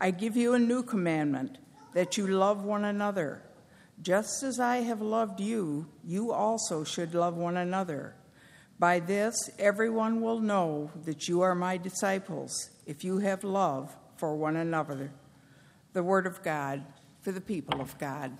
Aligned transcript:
I 0.00 0.10
give 0.10 0.36
you 0.36 0.54
a 0.54 0.58
new 0.58 0.82
commandment 0.82 1.58
that 1.92 2.16
you 2.16 2.26
love 2.26 2.64
one 2.64 2.84
another. 2.84 3.42
Just 4.02 4.42
as 4.42 4.58
I 4.58 4.78
have 4.78 5.00
loved 5.00 5.40
you, 5.40 5.86
you 6.04 6.32
also 6.32 6.82
should 6.82 7.14
love 7.14 7.36
one 7.36 7.56
another. 7.56 8.16
By 8.78 8.98
this, 8.98 9.50
everyone 9.58 10.20
will 10.20 10.40
know 10.40 10.90
that 11.04 11.28
you 11.28 11.42
are 11.42 11.54
my 11.54 11.76
disciples 11.76 12.70
if 12.86 13.04
you 13.04 13.18
have 13.18 13.44
love 13.44 13.96
for 14.16 14.34
one 14.34 14.56
another. 14.56 15.12
The 15.92 16.02
Word 16.02 16.26
of 16.26 16.42
God 16.42 16.84
for 17.22 17.30
the 17.30 17.40
people 17.40 17.80
of 17.80 17.96
God. 17.98 18.36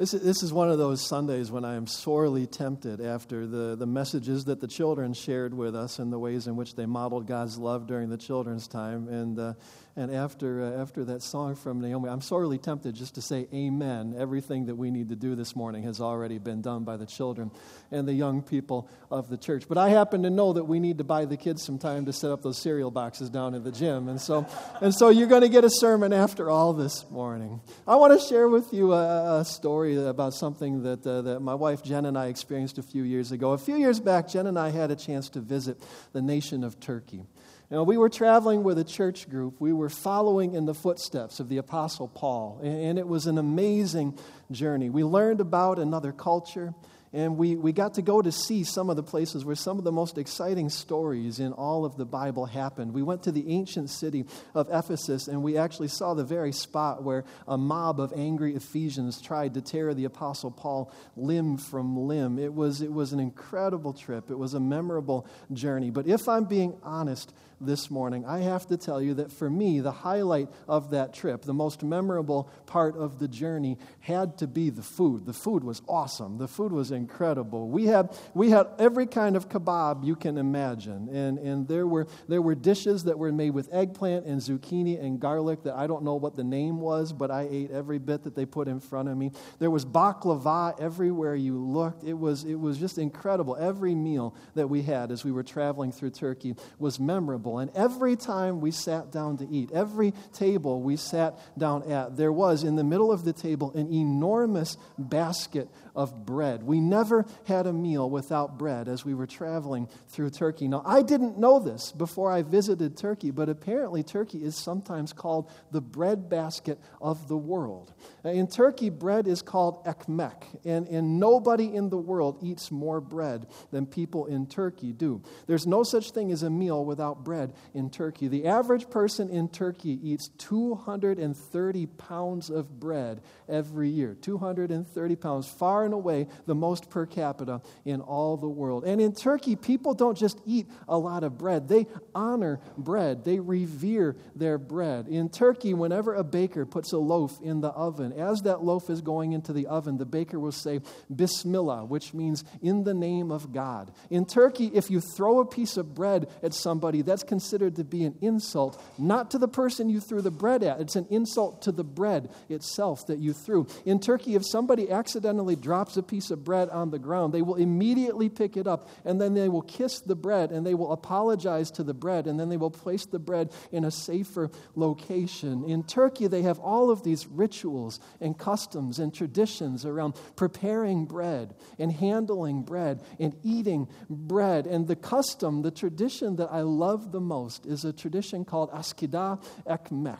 This 0.00 0.14
is, 0.14 0.22
this 0.22 0.42
is 0.42 0.50
one 0.50 0.70
of 0.70 0.78
those 0.78 1.06
Sundays 1.06 1.50
when 1.50 1.62
I 1.62 1.74
am 1.74 1.86
sorely 1.86 2.46
tempted 2.46 3.02
after 3.02 3.46
the, 3.46 3.76
the 3.76 3.84
messages 3.84 4.46
that 4.46 4.58
the 4.58 4.66
children 4.66 5.12
shared 5.12 5.52
with 5.52 5.76
us 5.76 5.98
and 5.98 6.10
the 6.10 6.18
ways 6.18 6.46
in 6.46 6.56
which 6.56 6.74
they 6.74 6.86
modeled 6.86 7.26
God's 7.26 7.58
love 7.58 7.86
during 7.86 8.08
the 8.08 8.16
children's 8.16 8.66
time. 8.66 9.08
And 9.08 9.38
uh, 9.38 9.52
and 9.96 10.14
after, 10.14 10.62
uh, 10.62 10.80
after 10.80 11.04
that 11.06 11.22
song 11.22 11.56
from 11.56 11.80
Naomi, 11.80 12.08
I'm 12.08 12.20
sorely 12.20 12.58
tempted 12.58 12.94
just 12.94 13.16
to 13.16 13.22
say 13.22 13.48
amen. 13.52 14.14
Everything 14.16 14.66
that 14.66 14.76
we 14.76 14.90
need 14.90 15.08
to 15.08 15.16
do 15.16 15.34
this 15.34 15.56
morning 15.56 15.82
has 15.82 16.00
already 16.00 16.38
been 16.38 16.62
done 16.62 16.84
by 16.84 16.96
the 16.96 17.06
children 17.06 17.50
and 17.90 18.06
the 18.06 18.14
young 18.14 18.40
people 18.40 18.88
of 19.10 19.28
the 19.28 19.36
church. 19.36 19.64
But 19.68 19.78
I 19.78 19.88
happen 19.88 20.22
to 20.22 20.30
know 20.30 20.52
that 20.52 20.64
we 20.64 20.78
need 20.78 20.98
to 20.98 21.04
buy 21.04 21.24
the 21.24 21.36
kids 21.36 21.64
some 21.64 21.78
time 21.78 22.06
to 22.06 22.12
set 22.12 22.30
up 22.30 22.40
those 22.40 22.56
cereal 22.56 22.90
boxes 22.90 23.30
down 23.30 23.54
in 23.54 23.64
the 23.64 23.72
gym. 23.72 24.08
And 24.08 24.20
so, 24.20 24.46
and 24.80 24.94
so 24.94 25.08
you're 25.08 25.26
going 25.26 25.42
to 25.42 25.48
get 25.48 25.64
a 25.64 25.70
sermon 25.70 26.12
after 26.12 26.48
all 26.48 26.72
this 26.72 27.04
morning. 27.10 27.60
I 27.86 27.96
want 27.96 28.18
to 28.18 28.26
share 28.26 28.48
with 28.48 28.72
you 28.72 28.92
a, 28.92 29.40
a 29.40 29.44
story 29.44 29.89
about 29.96 30.34
something 30.34 30.82
that, 30.82 31.06
uh, 31.06 31.22
that 31.22 31.40
my 31.40 31.54
wife 31.54 31.82
Jen 31.82 32.06
and 32.06 32.16
I 32.16 32.26
experienced 32.26 32.78
a 32.78 32.82
few 32.82 33.02
years 33.02 33.32
ago. 33.32 33.52
A 33.52 33.58
few 33.58 33.76
years 33.76 34.00
back, 34.00 34.28
Jen 34.28 34.46
and 34.46 34.58
I 34.58 34.70
had 34.70 34.90
a 34.90 34.96
chance 34.96 35.28
to 35.30 35.40
visit 35.40 35.78
the 36.12 36.22
nation 36.22 36.64
of 36.64 36.80
Turkey. 36.80 37.24
You 37.70 37.76
know, 37.76 37.84
we 37.84 37.96
were 37.96 38.08
traveling 38.08 38.64
with 38.64 38.78
a 38.78 38.84
church 38.84 39.30
group. 39.30 39.60
We 39.60 39.72
were 39.72 39.88
following 39.88 40.54
in 40.54 40.66
the 40.66 40.74
footsteps 40.74 41.38
of 41.38 41.48
the 41.48 41.58
Apostle 41.58 42.08
Paul, 42.08 42.60
and 42.64 42.98
it 42.98 43.06
was 43.06 43.26
an 43.26 43.38
amazing 43.38 44.18
journey. 44.50 44.90
We 44.90 45.04
learned 45.04 45.40
about 45.40 45.78
another 45.78 46.10
culture, 46.10 46.74
and 47.12 47.36
we, 47.36 47.56
we 47.56 47.72
got 47.72 47.94
to 47.94 48.02
go 48.02 48.22
to 48.22 48.30
see 48.30 48.62
some 48.62 48.88
of 48.88 48.94
the 48.94 49.02
places 49.02 49.44
where 49.44 49.56
some 49.56 49.78
of 49.78 49.84
the 49.84 49.90
most 49.90 50.16
exciting 50.16 50.68
stories 50.68 51.40
in 51.40 51.52
all 51.52 51.84
of 51.84 51.96
the 51.96 52.04
Bible 52.04 52.46
happened. 52.46 52.94
We 52.94 53.02
went 53.02 53.24
to 53.24 53.32
the 53.32 53.50
ancient 53.50 53.90
city 53.90 54.26
of 54.54 54.68
Ephesus, 54.70 55.26
and 55.26 55.42
we 55.42 55.56
actually 55.56 55.88
saw 55.88 56.14
the 56.14 56.22
very 56.22 56.52
spot 56.52 57.02
where 57.02 57.24
a 57.48 57.58
mob 57.58 57.98
of 57.98 58.12
angry 58.14 58.54
Ephesians 58.54 59.20
tried 59.20 59.54
to 59.54 59.60
tear 59.60 59.92
the 59.92 60.04
Apostle 60.04 60.52
Paul 60.52 60.92
limb 61.16 61.56
from 61.56 61.96
limb. 61.96 62.38
It 62.38 62.54
was, 62.54 62.80
it 62.80 62.92
was 62.92 63.12
an 63.12 63.18
incredible 63.18 63.92
trip, 63.92 64.30
it 64.30 64.38
was 64.38 64.54
a 64.54 64.60
memorable 64.60 65.26
journey. 65.52 65.90
But 65.90 66.06
if 66.06 66.28
I'm 66.28 66.44
being 66.44 66.76
honest, 66.84 67.32
this 67.60 67.90
morning, 67.90 68.24
I 68.24 68.40
have 68.40 68.66
to 68.68 68.76
tell 68.76 69.02
you 69.02 69.14
that 69.14 69.30
for 69.30 69.50
me, 69.50 69.80
the 69.80 69.92
highlight 69.92 70.48
of 70.66 70.90
that 70.90 71.12
trip, 71.12 71.42
the 71.42 71.54
most 71.54 71.82
memorable 71.82 72.50
part 72.66 72.96
of 72.96 73.18
the 73.18 73.28
journey, 73.28 73.76
had 74.00 74.38
to 74.38 74.46
be 74.46 74.70
the 74.70 74.82
food. 74.82 75.26
The 75.26 75.32
food 75.32 75.62
was 75.62 75.82
awesome. 75.86 76.38
The 76.38 76.48
food 76.48 76.72
was 76.72 76.90
incredible. 76.90 77.68
We 77.68 77.86
had, 77.86 78.16
we 78.32 78.50
had 78.50 78.66
every 78.78 79.06
kind 79.06 79.36
of 79.36 79.48
kebab 79.48 80.04
you 80.04 80.16
can 80.16 80.38
imagine. 80.38 81.08
And, 81.10 81.38
and 81.38 81.68
there, 81.68 81.86
were, 81.86 82.06
there 82.28 82.40
were 82.40 82.54
dishes 82.54 83.04
that 83.04 83.18
were 83.18 83.32
made 83.32 83.50
with 83.50 83.68
eggplant 83.72 84.26
and 84.26 84.40
zucchini 84.40 85.02
and 85.02 85.20
garlic 85.20 85.64
that 85.64 85.74
I 85.74 85.86
don't 85.86 86.02
know 86.02 86.14
what 86.14 86.36
the 86.36 86.44
name 86.44 86.80
was, 86.80 87.12
but 87.12 87.30
I 87.30 87.46
ate 87.50 87.70
every 87.70 87.98
bit 87.98 88.24
that 88.24 88.34
they 88.34 88.46
put 88.46 88.68
in 88.68 88.80
front 88.80 89.08
of 89.08 89.16
me. 89.16 89.32
There 89.58 89.70
was 89.70 89.84
baklava 89.84 90.80
everywhere 90.80 91.34
you 91.34 91.58
looked. 91.58 92.04
It 92.04 92.14
was, 92.14 92.44
it 92.44 92.54
was 92.54 92.78
just 92.78 92.96
incredible. 92.96 93.56
Every 93.56 93.94
meal 93.94 94.34
that 94.54 94.68
we 94.68 94.82
had 94.82 95.10
as 95.10 95.24
we 95.24 95.32
were 95.32 95.42
traveling 95.42 95.92
through 95.92 96.10
Turkey 96.10 96.54
was 96.78 96.98
memorable 96.98 97.49
table. 97.50 97.58
And 97.58 97.70
every 97.76 98.16
time 98.16 98.60
we 98.60 98.70
sat 98.70 99.10
down 99.10 99.36
to 99.38 99.48
eat, 99.48 99.70
every 99.72 100.12
table 100.32 100.80
we 100.82 100.96
sat 100.96 101.38
down 101.58 101.90
at, 101.90 102.16
there 102.16 102.32
was 102.32 102.64
in 102.64 102.76
the 102.76 102.84
middle 102.84 103.12
of 103.12 103.24
the 103.24 103.32
table 103.32 103.72
an 103.74 103.92
enormous 103.92 104.76
basket 104.98 105.68
of 105.94 106.24
bread. 106.24 106.62
We 106.62 106.80
never 106.80 107.26
had 107.46 107.66
a 107.66 107.72
meal 107.72 108.08
without 108.08 108.58
bread 108.58 108.88
as 108.88 109.04
we 109.04 109.14
were 109.14 109.26
traveling 109.26 109.88
through 110.08 110.30
Turkey. 110.30 110.68
Now, 110.68 110.82
I 110.86 111.02
didn't 111.02 111.38
know 111.38 111.58
this 111.58 111.92
before 111.92 112.30
I 112.30 112.42
visited 112.42 112.96
Turkey, 112.96 113.30
but 113.30 113.48
apparently 113.48 114.02
Turkey 114.02 114.44
is 114.44 114.56
sometimes 114.56 115.12
called 115.12 115.50
the 115.72 115.80
bread 115.80 116.28
basket 116.28 116.78
of 117.00 117.28
the 117.28 117.36
world. 117.36 117.92
Uh, 118.24 118.30
in 118.30 118.46
Turkey, 118.46 118.90
bread 118.90 119.26
is 119.26 119.42
called 119.42 119.84
ekmek, 119.84 120.44
and, 120.64 120.86
and 120.88 121.18
nobody 121.18 121.74
in 121.74 121.90
the 121.90 121.98
world 121.98 122.38
eats 122.42 122.70
more 122.70 123.00
bread 123.00 123.46
than 123.70 123.86
people 123.86 124.26
in 124.26 124.46
Turkey 124.46 124.92
do. 124.92 125.22
There's 125.46 125.66
no 125.66 125.82
such 125.82 126.12
thing 126.12 126.30
as 126.30 126.42
a 126.42 126.50
meal 126.50 126.84
without 126.84 127.24
bread 127.24 127.39
in 127.74 127.88
Turkey. 127.88 128.28
The 128.28 128.46
average 128.46 128.90
person 128.90 129.30
in 129.30 129.48
Turkey 129.48 129.98
eats 130.02 130.28
230 130.38 131.86
pounds 131.86 132.50
of 132.50 132.78
bread 132.78 133.22
every 133.48 133.88
year. 133.88 134.14
230 134.20 135.16
pounds, 135.16 135.48
far 135.48 135.70
far 135.70 135.84
and 135.84 135.94
away 135.94 136.26
the 136.46 136.54
most 136.54 136.90
per 136.90 137.06
capita 137.06 137.62
in 137.84 138.00
all 138.00 138.36
the 138.36 138.48
world. 138.48 138.84
And 138.84 139.00
in 139.00 139.14
Turkey, 139.14 139.54
people 139.54 139.94
don't 139.94 140.18
just 140.18 140.38
eat 140.44 140.66
a 140.88 140.98
lot 140.98 141.22
of 141.22 141.38
bread, 141.38 141.68
they 141.68 141.86
honor 142.14 142.60
bread, 142.76 143.24
they 143.24 143.38
revere 143.38 144.16
their 144.34 144.58
bread. 144.58 145.06
In 145.08 145.28
Turkey, 145.28 145.72
whenever 145.72 146.14
a 146.14 146.24
baker 146.24 146.66
puts 146.66 146.92
a 146.92 146.98
loaf 146.98 147.40
in 147.40 147.60
the 147.60 147.68
oven, 147.68 148.12
as 148.12 148.40
that 148.42 148.64
loaf 148.64 148.90
is 148.90 149.00
going 149.00 149.32
into 149.32 149.52
the 149.52 149.68
oven, 149.68 149.96
the 149.96 150.04
baker 150.04 150.40
will 150.40 150.52
say, 150.52 150.80
Bismillah, 151.14 151.84
which 151.84 152.12
means 152.12 152.44
in 152.60 152.82
the 152.82 152.94
name 152.94 153.30
of 153.30 153.52
God. 153.52 153.92
In 154.10 154.26
Turkey, 154.26 154.70
if 154.74 154.90
you 154.90 155.00
throw 155.00 155.38
a 155.38 155.46
piece 155.46 155.76
of 155.76 155.94
bread 155.94 156.28
at 156.42 156.52
somebody, 156.52 157.02
that's 157.02 157.22
considered 157.30 157.76
to 157.76 157.84
be 157.84 158.02
an 158.02 158.16
insult, 158.20 158.82
not 158.98 159.30
to 159.30 159.38
the 159.38 159.46
person 159.46 159.88
you 159.88 160.00
threw 160.00 160.20
the 160.20 160.32
bread 160.32 160.64
at, 160.64 160.80
it's 160.80 160.96
an 160.96 161.06
insult 161.10 161.62
to 161.62 161.70
the 161.70 161.84
bread 161.84 162.28
itself 162.48 163.06
that 163.06 163.20
you 163.20 163.32
threw. 163.32 163.68
In 163.86 164.00
Turkey, 164.00 164.34
if 164.34 164.42
somebody 164.44 164.90
accidentally 164.90 165.54
drops 165.54 165.96
a 165.96 166.02
piece 166.02 166.32
of 166.32 166.42
bread 166.42 166.68
on 166.70 166.90
the 166.90 166.98
ground, 166.98 167.32
they 167.32 167.42
will 167.42 167.54
immediately 167.54 168.28
pick 168.28 168.56
it 168.56 168.66
up 168.66 168.88
and 169.04 169.20
then 169.20 169.34
they 169.34 169.48
will 169.48 169.62
kiss 169.62 170.00
the 170.00 170.16
bread 170.16 170.50
and 170.50 170.66
they 170.66 170.74
will 170.74 170.90
apologize 170.90 171.70
to 171.70 171.84
the 171.84 171.94
bread 171.94 172.26
and 172.26 172.38
then 172.38 172.48
they 172.48 172.56
will 172.56 172.68
place 172.68 173.06
the 173.06 173.20
bread 173.20 173.52
in 173.70 173.84
a 173.84 173.92
safer 173.92 174.50
location. 174.74 175.62
In 175.62 175.84
Turkey, 175.84 176.26
they 176.26 176.42
have 176.42 176.58
all 176.58 176.90
of 176.90 177.04
these 177.04 177.28
rituals 177.28 178.00
and 178.20 178.36
customs 178.36 178.98
and 178.98 179.14
traditions 179.14 179.86
around 179.86 180.14
preparing 180.34 181.04
bread 181.04 181.54
and 181.78 181.92
handling 181.92 182.64
bread 182.64 183.04
and 183.20 183.36
eating 183.44 183.86
bread. 184.08 184.66
And 184.66 184.88
the 184.88 184.96
custom, 184.96 185.62
the 185.62 185.70
tradition 185.70 186.34
that 186.36 186.50
I 186.50 186.62
love 186.62 187.12
the 187.12 187.19
most 187.20 187.66
is 187.66 187.84
a 187.84 187.92
tradition 187.92 188.44
called 188.44 188.70
Askida 188.72 189.42
Ekmek. 189.66 190.18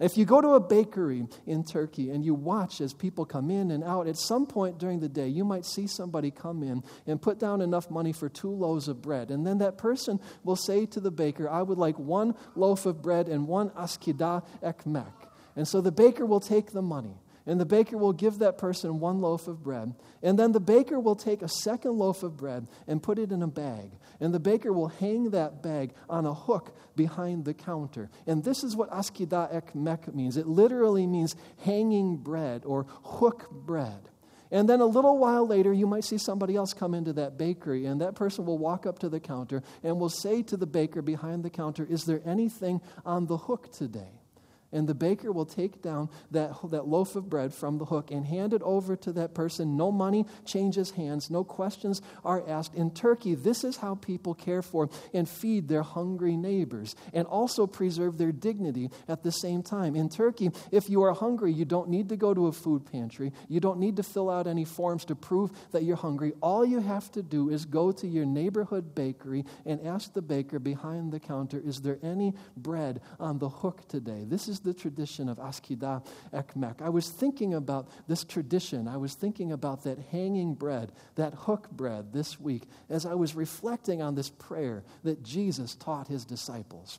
If 0.00 0.16
you 0.16 0.24
go 0.24 0.40
to 0.40 0.54
a 0.54 0.60
bakery 0.60 1.26
in 1.46 1.62
Turkey 1.62 2.08
and 2.08 2.24
you 2.24 2.32
watch 2.32 2.80
as 2.80 2.94
people 2.94 3.26
come 3.26 3.50
in 3.50 3.70
and 3.70 3.84
out, 3.84 4.08
at 4.08 4.16
some 4.16 4.46
point 4.46 4.78
during 4.78 5.00
the 5.00 5.10
day, 5.10 5.28
you 5.28 5.44
might 5.44 5.66
see 5.66 5.86
somebody 5.86 6.30
come 6.30 6.62
in 6.62 6.82
and 7.06 7.20
put 7.20 7.38
down 7.38 7.60
enough 7.60 7.90
money 7.90 8.12
for 8.12 8.30
two 8.30 8.50
loaves 8.50 8.88
of 8.88 9.02
bread. 9.02 9.30
And 9.30 9.46
then 9.46 9.58
that 9.58 9.76
person 9.76 10.18
will 10.42 10.56
say 10.56 10.86
to 10.86 11.00
the 11.00 11.10
baker, 11.10 11.50
I 11.50 11.60
would 11.60 11.76
like 11.76 11.98
one 11.98 12.34
loaf 12.56 12.86
of 12.86 13.02
bread 13.02 13.28
and 13.28 13.46
one 13.46 13.68
askida 13.70 14.42
ekmek. 14.62 15.12
And 15.54 15.68
so 15.68 15.82
the 15.82 15.92
baker 15.92 16.24
will 16.24 16.40
take 16.40 16.72
the 16.72 16.80
money 16.80 17.18
and 17.50 17.60
the 17.60 17.66
baker 17.66 17.98
will 17.98 18.12
give 18.12 18.38
that 18.38 18.58
person 18.58 19.00
one 19.00 19.20
loaf 19.20 19.48
of 19.48 19.60
bread. 19.60 19.92
And 20.22 20.38
then 20.38 20.52
the 20.52 20.60
baker 20.60 21.00
will 21.00 21.16
take 21.16 21.42
a 21.42 21.48
second 21.48 21.98
loaf 21.98 22.22
of 22.22 22.36
bread 22.36 22.68
and 22.86 23.02
put 23.02 23.18
it 23.18 23.32
in 23.32 23.42
a 23.42 23.48
bag. 23.48 23.90
And 24.20 24.32
the 24.32 24.38
baker 24.38 24.72
will 24.72 24.86
hang 24.86 25.30
that 25.30 25.60
bag 25.60 25.92
on 26.08 26.26
a 26.26 26.32
hook 26.32 26.76
behind 26.94 27.44
the 27.44 27.52
counter. 27.52 28.08
And 28.24 28.44
this 28.44 28.62
is 28.62 28.76
what 28.76 28.88
askida 28.92 29.52
ekmek 29.52 30.14
means 30.14 30.36
it 30.36 30.46
literally 30.46 31.08
means 31.08 31.34
hanging 31.64 32.18
bread 32.18 32.62
or 32.64 32.86
hook 33.02 33.50
bread. 33.50 34.08
And 34.52 34.68
then 34.68 34.80
a 34.80 34.86
little 34.86 35.18
while 35.18 35.44
later, 35.44 35.72
you 35.72 35.88
might 35.88 36.04
see 36.04 36.18
somebody 36.18 36.54
else 36.54 36.72
come 36.72 36.94
into 36.94 37.12
that 37.14 37.36
bakery, 37.36 37.84
and 37.86 38.00
that 38.00 38.14
person 38.14 38.46
will 38.46 38.58
walk 38.58 38.86
up 38.86 39.00
to 39.00 39.08
the 39.08 39.20
counter 39.20 39.64
and 39.82 39.98
will 39.98 40.08
say 40.08 40.42
to 40.44 40.56
the 40.56 40.66
baker 40.66 41.02
behind 41.02 41.42
the 41.44 41.50
counter, 41.50 41.84
Is 41.84 42.04
there 42.04 42.22
anything 42.24 42.80
on 43.04 43.26
the 43.26 43.36
hook 43.36 43.72
today? 43.72 44.19
And 44.72 44.88
the 44.88 44.94
baker 44.94 45.32
will 45.32 45.46
take 45.46 45.82
down 45.82 46.10
that, 46.30 46.52
that 46.70 46.86
loaf 46.86 47.16
of 47.16 47.28
bread 47.28 47.52
from 47.52 47.78
the 47.78 47.86
hook 47.86 48.10
and 48.10 48.24
hand 48.24 48.54
it 48.54 48.62
over 48.62 48.94
to 48.96 49.12
that 49.12 49.34
person. 49.34 49.76
No 49.76 49.90
money 49.90 50.26
changes 50.44 50.92
hands, 50.92 51.30
no 51.30 51.42
questions 51.42 52.00
are 52.24 52.48
asked. 52.48 52.74
In 52.74 52.92
Turkey, 52.92 53.34
this 53.34 53.64
is 53.64 53.78
how 53.78 53.96
people 53.96 54.34
care 54.34 54.62
for 54.62 54.88
and 55.12 55.28
feed 55.28 55.68
their 55.68 55.82
hungry 55.82 56.36
neighbors 56.36 56.94
and 57.12 57.26
also 57.26 57.66
preserve 57.66 58.16
their 58.16 58.32
dignity 58.32 58.90
at 59.08 59.22
the 59.22 59.32
same 59.32 59.62
time. 59.62 59.96
In 59.96 60.08
Turkey, 60.08 60.50
if 60.70 60.88
you 60.88 61.02
are 61.02 61.14
hungry, 61.14 61.52
you 61.52 61.64
don't 61.64 61.88
need 61.88 62.08
to 62.10 62.16
go 62.16 62.32
to 62.32 62.46
a 62.46 62.52
food 62.52 62.86
pantry, 62.90 63.32
you 63.48 63.58
don't 63.58 63.80
need 63.80 63.96
to 63.96 64.02
fill 64.02 64.30
out 64.30 64.46
any 64.46 64.64
forms 64.64 65.04
to 65.06 65.16
prove 65.16 65.50
that 65.72 65.82
you're 65.82 65.96
hungry. 65.96 66.32
All 66.40 66.64
you 66.64 66.80
have 66.80 67.10
to 67.12 67.22
do 67.22 67.50
is 67.50 67.64
go 67.64 67.90
to 67.92 68.06
your 68.06 68.26
neighborhood 68.26 68.94
bakery 68.94 69.44
and 69.66 69.84
ask 69.84 70.12
the 70.12 70.22
baker 70.22 70.58
behind 70.58 71.12
the 71.12 71.20
counter, 71.20 71.60
Is 71.64 71.80
there 71.80 71.98
any 72.02 72.34
bread 72.56 73.00
on 73.18 73.38
the 73.38 73.48
hook 73.48 73.88
today? 73.88 74.24
This 74.26 74.48
is 74.48 74.59
the 74.62 74.74
tradition 74.74 75.28
of 75.28 75.38
Askida 75.38 76.02
Ekmek. 76.32 76.80
I 76.82 76.88
was 76.88 77.08
thinking 77.08 77.54
about 77.54 77.88
this 78.08 78.24
tradition. 78.24 78.88
I 78.88 78.96
was 78.96 79.14
thinking 79.14 79.52
about 79.52 79.84
that 79.84 79.98
hanging 80.10 80.54
bread, 80.54 80.92
that 81.16 81.34
hook 81.34 81.70
bread 81.70 82.12
this 82.12 82.40
week, 82.40 82.64
as 82.88 83.06
I 83.06 83.14
was 83.14 83.34
reflecting 83.34 84.02
on 84.02 84.14
this 84.14 84.30
prayer 84.30 84.84
that 85.04 85.22
Jesus 85.22 85.74
taught 85.74 86.08
his 86.08 86.24
disciples. 86.24 86.98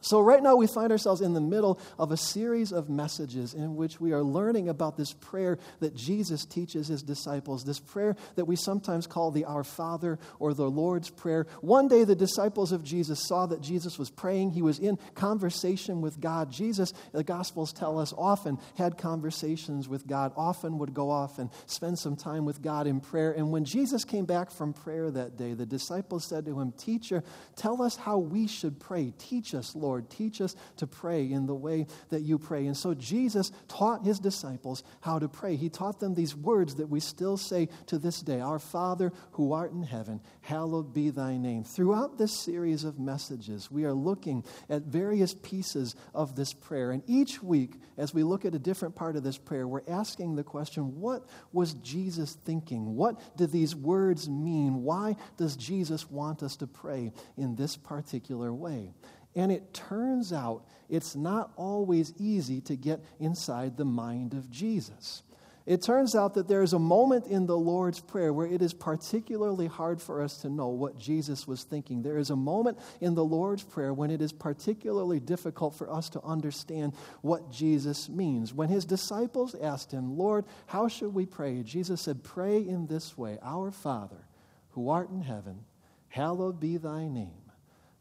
So, 0.00 0.20
right 0.20 0.42
now, 0.42 0.54
we 0.54 0.68
find 0.68 0.92
ourselves 0.92 1.20
in 1.20 1.34
the 1.34 1.40
middle 1.40 1.80
of 1.98 2.12
a 2.12 2.16
series 2.16 2.72
of 2.72 2.88
messages 2.88 3.52
in 3.52 3.74
which 3.74 4.00
we 4.00 4.12
are 4.12 4.22
learning 4.22 4.68
about 4.68 4.96
this 4.96 5.12
prayer 5.12 5.58
that 5.80 5.96
Jesus 5.96 6.44
teaches 6.44 6.86
his 6.86 7.02
disciples, 7.02 7.64
this 7.64 7.80
prayer 7.80 8.14
that 8.36 8.44
we 8.44 8.54
sometimes 8.54 9.08
call 9.08 9.32
the 9.32 9.44
Our 9.44 9.64
Father 9.64 10.20
or 10.38 10.54
the 10.54 10.70
Lord's 10.70 11.10
Prayer. 11.10 11.46
One 11.62 11.88
day, 11.88 12.04
the 12.04 12.14
disciples 12.14 12.70
of 12.70 12.84
Jesus 12.84 13.26
saw 13.26 13.46
that 13.46 13.60
Jesus 13.60 13.98
was 13.98 14.08
praying. 14.08 14.52
He 14.52 14.62
was 14.62 14.78
in 14.78 14.98
conversation 15.14 16.00
with 16.00 16.20
God. 16.20 16.52
Jesus, 16.52 16.92
the 17.12 17.24
Gospels 17.24 17.72
tell 17.72 17.98
us, 17.98 18.14
often 18.16 18.58
had 18.76 18.98
conversations 18.98 19.88
with 19.88 20.06
God, 20.06 20.32
often 20.36 20.78
would 20.78 20.94
go 20.94 21.10
off 21.10 21.40
and 21.40 21.50
spend 21.66 21.98
some 21.98 22.14
time 22.14 22.44
with 22.44 22.62
God 22.62 22.86
in 22.86 23.00
prayer. 23.00 23.32
And 23.32 23.50
when 23.50 23.64
Jesus 23.64 24.04
came 24.04 24.26
back 24.26 24.52
from 24.52 24.72
prayer 24.72 25.10
that 25.10 25.36
day, 25.36 25.54
the 25.54 25.66
disciples 25.66 26.24
said 26.28 26.44
to 26.44 26.60
him, 26.60 26.72
Teacher, 26.72 27.24
tell 27.56 27.82
us 27.82 27.96
how 27.96 28.18
we 28.18 28.46
should 28.46 28.78
pray. 28.78 29.12
Teach 29.18 29.54
us, 29.54 29.74
Lord. 29.74 29.87
Lord. 29.88 30.10
Teach 30.10 30.42
us 30.42 30.54
to 30.76 30.86
pray 30.86 31.32
in 31.32 31.46
the 31.46 31.54
way 31.54 31.86
that 32.10 32.20
you 32.20 32.38
pray. 32.38 32.66
And 32.66 32.76
so 32.76 32.92
Jesus 32.92 33.50
taught 33.68 34.04
his 34.04 34.18
disciples 34.18 34.84
how 35.00 35.18
to 35.18 35.28
pray. 35.28 35.56
He 35.56 35.70
taught 35.70 35.98
them 35.98 36.14
these 36.14 36.36
words 36.36 36.74
that 36.74 36.90
we 36.90 37.00
still 37.00 37.38
say 37.38 37.70
to 37.86 37.96
this 37.96 38.20
day 38.20 38.40
Our 38.40 38.58
Father 38.58 39.12
who 39.32 39.54
art 39.54 39.72
in 39.72 39.82
heaven, 39.82 40.20
hallowed 40.42 40.92
be 40.92 41.08
thy 41.08 41.38
name. 41.38 41.64
Throughout 41.64 42.18
this 42.18 42.32
series 42.32 42.84
of 42.84 42.98
messages, 42.98 43.70
we 43.70 43.86
are 43.86 43.94
looking 43.94 44.44
at 44.68 44.82
various 44.82 45.32
pieces 45.32 45.96
of 46.14 46.36
this 46.36 46.52
prayer. 46.52 46.90
And 46.90 47.02
each 47.06 47.42
week, 47.42 47.72
as 47.96 48.12
we 48.12 48.22
look 48.22 48.44
at 48.44 48.54
a 48.54 48.58
different 48.58 48.94
part 48.94 49.16
of 49.16 49.22
this 49.22 49.38
prayer, 49.38 49.66
we're 49.66 49.88
asking 49.88 50.36
the 50.36 50.44
question 50.44 51.00
what 51.00 51.24
was 51.52 51.72
Jesus 51.74 52.34
thinking? 52.34 52.94
What 52.94 53.18
do 53.38 53.46
these 53.46 53.74
words 53.74 54.28
mean? 54.28 54.82
Why 54.82 55.16
does 55.38 55.56
Jesus 55.56 56.10
want 56.10 56.42
us 56.42 56.56
to 56.56 56.66
pray 56.66 57.12
in 57.38 57.56
this 57.56 57.76
particular 57.76 58.52
way? 58.52 58.92
And 59.38 59.52
it 59.52 59.72
turns 59.72 60.32
out 60.32 60.64
it's 60.90 61.14
not 61.14 61.52
always 61.54 62.12
easy 62.18 62.60
to 62.62 62.74
get 62.74 63.04
inside 63.20 63.76
the 63.76 63.84
mind 63.84 64.34
of 64.34 64.50
Jesus. 64.50 65.22
It 65.64 65.80
turns 65.80 66.16
out 66.16 66.34
that 66.34 66.48
there 66.48 66.64
is 66.64 66.72
a 66.72 66.78
moment 66.78 67.28
in 67.28 67.46
the 67.46 67.56
Lord's 67.56 68.00
Prayer 68.00 68.32
where 68.32 68.48
it 68.48 68.62
is 68.62 68.74
particularly 68.74 69.68
hard 69.68 70.02
for 70.02 70.20
us 70.20 70.38
to 70.38 70.48
know 70.48 70.70
what 70.70 70.98
Jesus 70.98 71.46
was 71.46 71.62
thinking. 71.62 72.02
There 72.02 72.18
is 72.18 72.30
a 72.30 72.36
moment 72.36 72.78
in 73.00 73.14
the 73.14 73.24
Lord's 73.24 73.62
Prayer 73.62 73.94
when 73.94 74.10
it 74.10 74.20
is 74.20 74.32
particularly 74.32 75.20
difficult 75.20 75.76
for 75.76 75.88
us 75.88 76.08
to 76.10 76.22
understand 76.24 76.94
what 77.20 77.52
Jesus 77.52 78.08
means. 78.08 78.52
When 78.52 78.68
his 78.68 78.84
disciples 78.84 79.54
asked 79.54 79.92
him, 79.92 80.18
Lord, 80.18 80.46
how 80.66 80.88
should 80.88 81.14
we 81.14 81.26
pray? 81.26 81.62
Jesus 81.62 82.00
said, 82.00 82.24
Pray 82.24 82.56
in 82.56 82.88
this 82.88 83.16
way 83.16 83.38
Our 83.40 83.70
Father, 83.70 84.26
who 84.70 84.88
art 84.88 85.10
in 85.10 85.22
heaven, 85.22 85.60
hallowed 86.08 86.58
be 86.58 86.76
thy 86.76 87.06
name. 87.06 87.47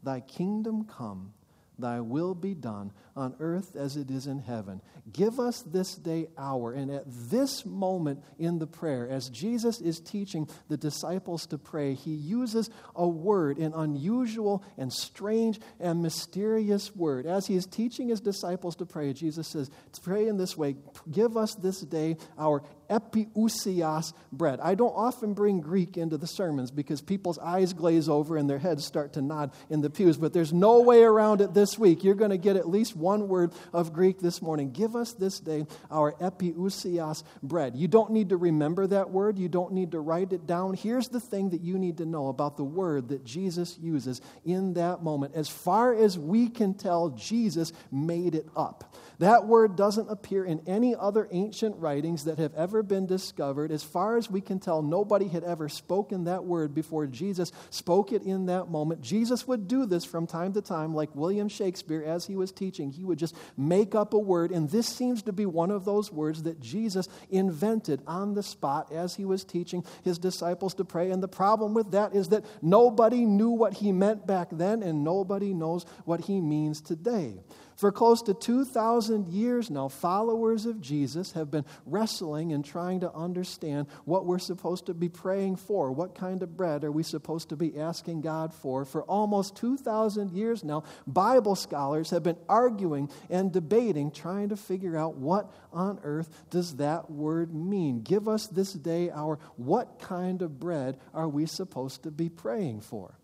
Thy 0.04 0.20
kingdom 0.22 0.86
come, 0.86 1.34
thy 1.80 2.00
will 2.00 2.36
be 2.36 2.54
done 2.54 2.92
on 3.16 3.36
earth 3.40 3.76
as 3.76 3.98
it 3.98 4.12
is 4.12 4.28
in 4.28 4.40
heaven. 4.40 4.82
Give 5.12 5.40
us 5.40 5.62
this 5.62 5.96
day 5.96 6.28
our. 6.38 6.74
And 6.74 6.92
at 6.92 7.04
this 7.08 7.66
moment 7.66 8.24
in 8.38 8.60
the 8.60 8.68
prayer, 8.68 9.08
as 9.10 9.30
Jesus 9.30 9.82
is 9.82 10.00
teaching 10.00 10.48
the 10.70 10.78
disciples 10.78 11.48
to 11.48 11.58
pray, 11.58 11.94
he 11.94 12.14
uses 12.14 12.70
a 12.96 13.08
word, 13.08 13.58
an 13.58 13.74
unusual 13.76 14.64
and 14.78 14.92
strange 14.92 15.60
and 15.80 16.02
mysterious 16.02 16.96
word. 16.96 17.26
As 17.26 17.48
he 17.48 17.56
is 17.56 17.66
teaching 17.66 18.10
his 18.10 18.22
disciples 18.22 18.76
to 18.78 18.86
pray, 18.86 19.14
Jesus 19.14 19.48
says, 19.48 19.72
Pray 20.04 20.28
in 20.28 20.38
this 20.38 20.56
way 20.56 20.76
Give 21.12 21.36
us 21.36 21.56
this 21.56 21.82
day 21.82 22.18
our 22.38 22.64
epiousios 22.90 24.14
bread. 24.32 24.60
I 24.62 24.76
don't 24.76 24.94
often 24.94 25.34
bring 25.34 25.62
Greek 25.62 25.98
into 25.98 26.18
the 26.18 26.28
sermons 26.28 26.72
because 26.72 27.02
people's 27.02 27.38
eyes 27.38 27.74
glaze 27.74 28.10
over 28.10 28.38
and 28.38 28.50
their 28.50 28.60
heads 28.60 28.86
start 28.86 29.14
to 29.14 29.22
nod 29.22 29.52
in 29.70 29.82
the 29.82 29.90
pews, 29.90 30.18
but 30.18 30.34
there's 30.34 30.54
no 30.54 30.82
way 30.82 31.04
around 31.04 31.42
it 31.42 31.54
this 31.54 31.78
week. 31.78 32.04
You're 32.04 32.16
going 32.16 32.32
to 32.32 32.38
get 32.38 32.56
at 32.56 32.68
least 32.68 32.96
one 32.96 33.28
word 33.28 33.54
of 33.74 33.94
Greek 33.94 34.20
this 34.20 34.42
morning. 34.42 34.72
Give 34.72 34.96
us 34.96 35.14
this 35.14 35.40
day 35.40 35.66
our 35.92 36.14
epiousios 36.14 37.24
bread. 37.44 37.76
You 37.76 37.88
don't 37.88 38.12
need 38.12 38.30
to 38.30 38.38
remember 38.38 38.88
that 38.88 39.10
word, 39.10 39.38
you 39.38 39.50
don't 39.50 39.74
need 39.74 39.92
to 39.92 40.00
write 40.00 40.34
it 40.34 40.46
down. 40.46 40.74
Here's 40.74 41.10
the 41.10 41.20
thing 41.20 41.50
that 41.52 41.62
you 41.62 41.78
need 41.78 41.98
to 41.98 42.06
know 42.06 42.28
about 42.28 42.58
the 42.58 42.64
word 42.64 43.10
that 43.10 43.26
Jesus 43.26 43.78
uses 43.80 44.22
in 44.46 44.74
that 44.74 45.04
moment. 45.04 45.36
As 45.36 45.50
far 45.50 45.94
as 45.94 46.18
we 46.18 46.50
can 46.50 46.74
tell, 46.74 47.10
Jesus 47.10 47.74
made 47.92 48.36
it 48.36 48.48
up. 48.56 48.96
That 49.20 49.48
word 49.48 49.76
doesn't 49.76 50.10
appear 50.10 50.46
in 50.46 50.62
any 50.68 50.96
other 50.96 51.28
ancient 51.32 51.76
writings 51.78 52.26
that 52.26 52.38
have 52.38 52.54
ever 52.54 52.77
been 52.84 53.06
discovered. 53.06 53.72
As 53.72 53.84
far 53.84 54.18
as 54.18 54.30
we 54.30 54.42
can 54.42 54.60
tell, 54.60 54.82
nobody 54.82 55.28
had 55.28 55.44
ever 55.44 55.70
spoken 55.70 56.26
that 56.26 56.44
word 56.44 56.74
before 56.74 57.08
Jesus 57.08 57.52
spoke 57.70 58.12
it 58.12 58.24
in 58.24 58.48
that 58.48 58.70
moment. 58.70 59.02
Jesus 59.02 59.48
would 59.48 59.68
do 59.68 59.86
this 59.86 60.06
from 60.06 60.28
time 60.28 60.54
to 60.54 60.62
time, 60.62 60.94
like 60.94 61.16
William 61.16 61.50
Shakespeare 61.50 62.04
as 62.04 62.26
he 62.26 62.36
was 62.36 62.52
teaching. 62.52 62.92
He 62.92 63.04
would 63.04 63.20
just 63.20 63.36
make 63.56 63.96
up 63.96 64.14
a 64.14 64.20
word, 64.20 64.52
and 64.52 64.70
this 64.70 64.88
seems 64.88 65.24
to 65.24 65.32
be 65.32 65.46
one 65.46 65.72
of 65.72 65.86
those 65.86 66.12
words 66.12 66.44
that 66.44 66.60
Jesus 66.60 67.08
invented 67.30 68.02
on 68.08 68.34
the 68.34 68.44
spot 68.44 68.92
as 68.92 69.16
he 69.16 69.26
was 69.26 69.44
teaching 69.44 69.84
his 70.04 70.18
disciples 70.18 70.74
to 70.76 70.86
pray. 70.86 71.12
And 71.12 71.22
the 71.22 71.28
problem 71.28 71.74
with 71.74 71.92
that 71.92 72.16
is 72.16 72.30
that 72.30 72.46
nobody 72.62 73.26
knew 73.26 73.50
what 73.50 73.74
he 73.74 73.92
meant 73.92 74.28
back 74.28 74.50
then, 74.52 74.84
and 74.84 75.04
nobody 75.04 75.54
knows 75.54 75.86
what 76.06 76.22
he 76.22 76.42
means 76.42 76.82
today. 76.82 77.36
For 77.78 77.92
close 77.92 78.24
to 78.24 78.34
2,000 78.34 79.28
years 79.28 79.70
now, 79.70 79.88
followers 79.88 80.66
of 80.66 80.82
Jesus 80.82 81.34
have 81.34 81.52
been 81.52 81.64
wrestling 81.86 82.52
and 82.52 82.66
trying 82.66 83.02
to 83.02 83.14
understand 83.14 83.86
what 84.04 84.26
we're 84.26 84.40
supposed 84.40 84.88
to 84.88 84.96
be 84.96 85.10
praying 85.10 85.58
for. 85.58 85.92
What 85.92 86.16
kind 86.16 86.42
of 86.42 86.58
bread 86.58 86.84
are 86.84 86.92
we 86.92 87.04
supposed 87.04 87.50
to 87.50 87.56
be 87.56 87.78
asking 87.78 88.22
God 88.22 88.52
for? 88.52 88.84
For 88.84 89.04
almost 89.04 89.56
2,000 89.58 90.32
years 90.32 90.64
now, 90.64 90.86
Bible 91.06 91.56
scholars 91.56 92.10
have 92.10 92.24
been 92.24 92.40
arguing 92.50 93.12
and 93.30 93.54
debating, 93.54 94.10
trying 94.10 94.50
to 94.50 94.58
figure 94.58 94.98
out 94.98 95.16
what 95.16 95.54
on 95.72 96.00
earth 96.02 96.30
does 96.50 96.78
that 96.78 97.12
word 97.12 97.54
mean. 97.54 98.02
Give 98.02 98.28
us 98.28 98.48
this 98.48 98.74
day 98.74 99.12
our 99.12 99.38
what 99.56 100.00
kind 100.00 100.42
of 100.42 100.60
bread 100.60 100.98
are 101.14 101.30
we 101.30 101.46
supposed 101.46 102.02
to 102.04 102.12
be 102.12 102.28
praying 102.28 102.82
for? 102.82 103.20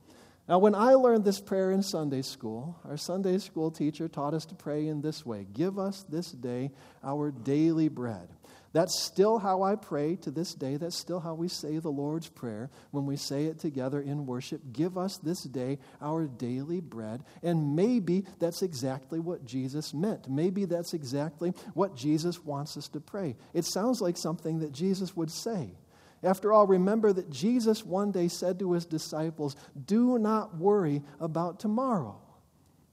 Now, 0.47 0.59
when 0.59 0.75
I 0.75 0.95
learned 0.95 1.23
this 1.23 1.39
prayer 1.39 1.71
in 1.71 1.83
Sunday 1.83 2.21
school, 2.21 2.77
our 2.83 2.97
Sunday 2.97 3.37
school 3.37 3.71
teacher 3.71 4.09
taught 4.09 4.33
us 4.33 4.45
to 4.47 4.55
pray 4.55 4.87
in 4.87 5.01
this 5.01 5.25
way 5.25 5.47
Give 5.53 5.79
us 5.79 6.03
this 6.09 6.31
day 6.31 6.71
our 7.03 7.31
daily 7.31 7.87
bread. 7.87 8.27
That's 8.73 9.03
still 9.03 9.37
how 9.37 9.61
I 9.61 9.75
pray 9.75 10.15
to 10.17 10.31
this 10.31 10.55
day. 10.55 10.77
That's 10.77 10.97
still 10.97 11.19
how 11.19 11.35
we 11.35 11.47
say 11.47 11.77
the 11.77 11.91
Lord's 11.91 12.27
Prayer 12.27 12.71
when 12.89 13.05
we 13.05 13.15
say 13.15 13.45
it 13.45 13.59
together 13.59 14.01
in 14.01 14.25
worship. 14.25 14.61
Give 14.73 14.97
us 14.97 15.17
this 15.17 15.43
day 15.43 15.77
our 16.01 16.25
daily 16.25 16.81
bread. 16.81 17.23
And 17.43 17.75
maybe 17.75 18.25
that's 18.39 18.63
exactly 18.63 19.19
what 19.19 19.45
Jesus 19.45 19.93
meant. 19.93 20.27
Maybe 20.27 20.65
that's 20.65 20.95
exactly 20.95 21.53
what 21.75 21.95
Jesus 21.95 22.43
wants 22.43 22.75
us 22.75 22.87
to 22.89 22.99
pray. 22.99 23.35
It 23.53 23.65
sounds 23.65 24.01
like 24.01 24.17
something 24.17 24.59
that 24.59 24.71
Jesus 24.71 25.15
would 25.15 25.29
say. 25.29 25.75
After 26.23 26.53
all, 26.53 26.65
remember 26.65 27.11
that 27.11 27.29
Jesus 27.29 27.85
one 27.85 28.11
day 28.11 28.29
said 28.29 28.59
to 28.59 28.71
his 28.71 28.85
disciples, 28.85 29.55
Do 29.85 30.17
not 30.17 30.57
worry 30.57 31.03
about 31.19 31.59
tomorrow. 31.59 32.21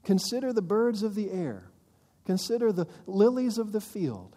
Consider 0.02 0.52
the 0.52 0.62
birds 0.62 1.02
of 1.02 1.14
the 1.14 1.30
air, 1.30 1.70
consider 2.26 2.72
the 2.72 2.87
lilies 3.06 3.58
of 3.58 3.72
the 3.72 3.80
field. 3.80 4.37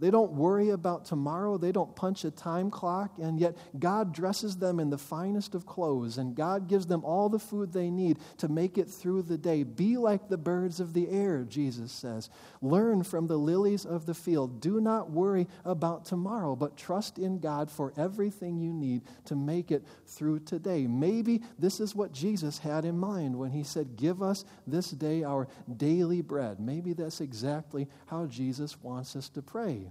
They 0.00 0.10
don't 0.10 0.32
worry 0.32 0.70
about 0.70 1.04
tomorrow. 1.04 1.58
They 1.58 1.72
don't 1.72 1.94
punch 1.94 2.24
a 2.24 2.30
time 2.30 2.70
clock. 2.70 3.18
And 3.18 3.38
yet, 3.38 3.54
God 3.78 4.14
dresses 4.14 4.56
them 4.56 4.80
in 4.80 4.88
the 4.88 4.96
finest 4.96 5.54
of 5.54 5.66
clothes, 5.66 6.16
and 6.16 6.34
God 6.34 6.68
gives 6.68 6.86
them 6.86 7.04
all 7.04 7.28
the 7.28 7.38
food 7.38 7.72
they 7.72 7.90
need 7.90 8.18
to 8.38 8.48
make 8.48 8.78
it 8.78 8.88
through 8.88 9.22
the 9.22 9.36
day. 9.36 9.62
Be 9.62 9.98
like 9.98 10.28
the 10.28 10.38
birds 10.38 10.80
of 10.80 10.94
the 10.94 11.08
air, 11.10 11.44
Jesus 11.44 11.92
says. 11.92 12.30
Learn 12.62 13.02
from 13.02 13.26
the 13.26 13.36
lilies 13.36 13.84
of 13.84 14.06
the 14.06 14.14
field. 14.14 14.62
Do 14.62 14.80
not 14.80 15.10
worry 15.10 15.46
about 15.66 16.06
tomorrow, 16.06 16.56
but 16.56 16.78
trust 16.78 17.18
in 17.18 17.38
God 17.38 17.70
for 17.70 17.92
everything 17.98 18.58
you 18.58 18.72
need 18.72 19.02
to 19.26 19.36
make 19.36 19.70
it 19.70 19.84
through 20.06 20.40
today. 20.40 20.86
Maybe 20.86 21.42
this 21.58 21.78
is 21.78 21.94
what 21.94 22.12
Jesus 22.12 22.58
had 22.58 22.86
in 22.86 22.96
mind 22.98 23.38
when 23.38 23.50
he 23.50 23.64
said, 23.64 23.96
Give 23.96 24.22
us 24.22 24.46
this 24.66 24.90
day 24.90 25.24
our 25.24 25.46
daily 25.76 26.22
bread. 26.22 26.58
Maybe 26.58 26.94
that's 26.94 27.20
exactly 27.20 27.86
how 28.06 28.24
Jesus 28.24 28.80
wants 28.82 29.14
us 29.14 29.28
to 29.30 29.42
pray 29.42 29.89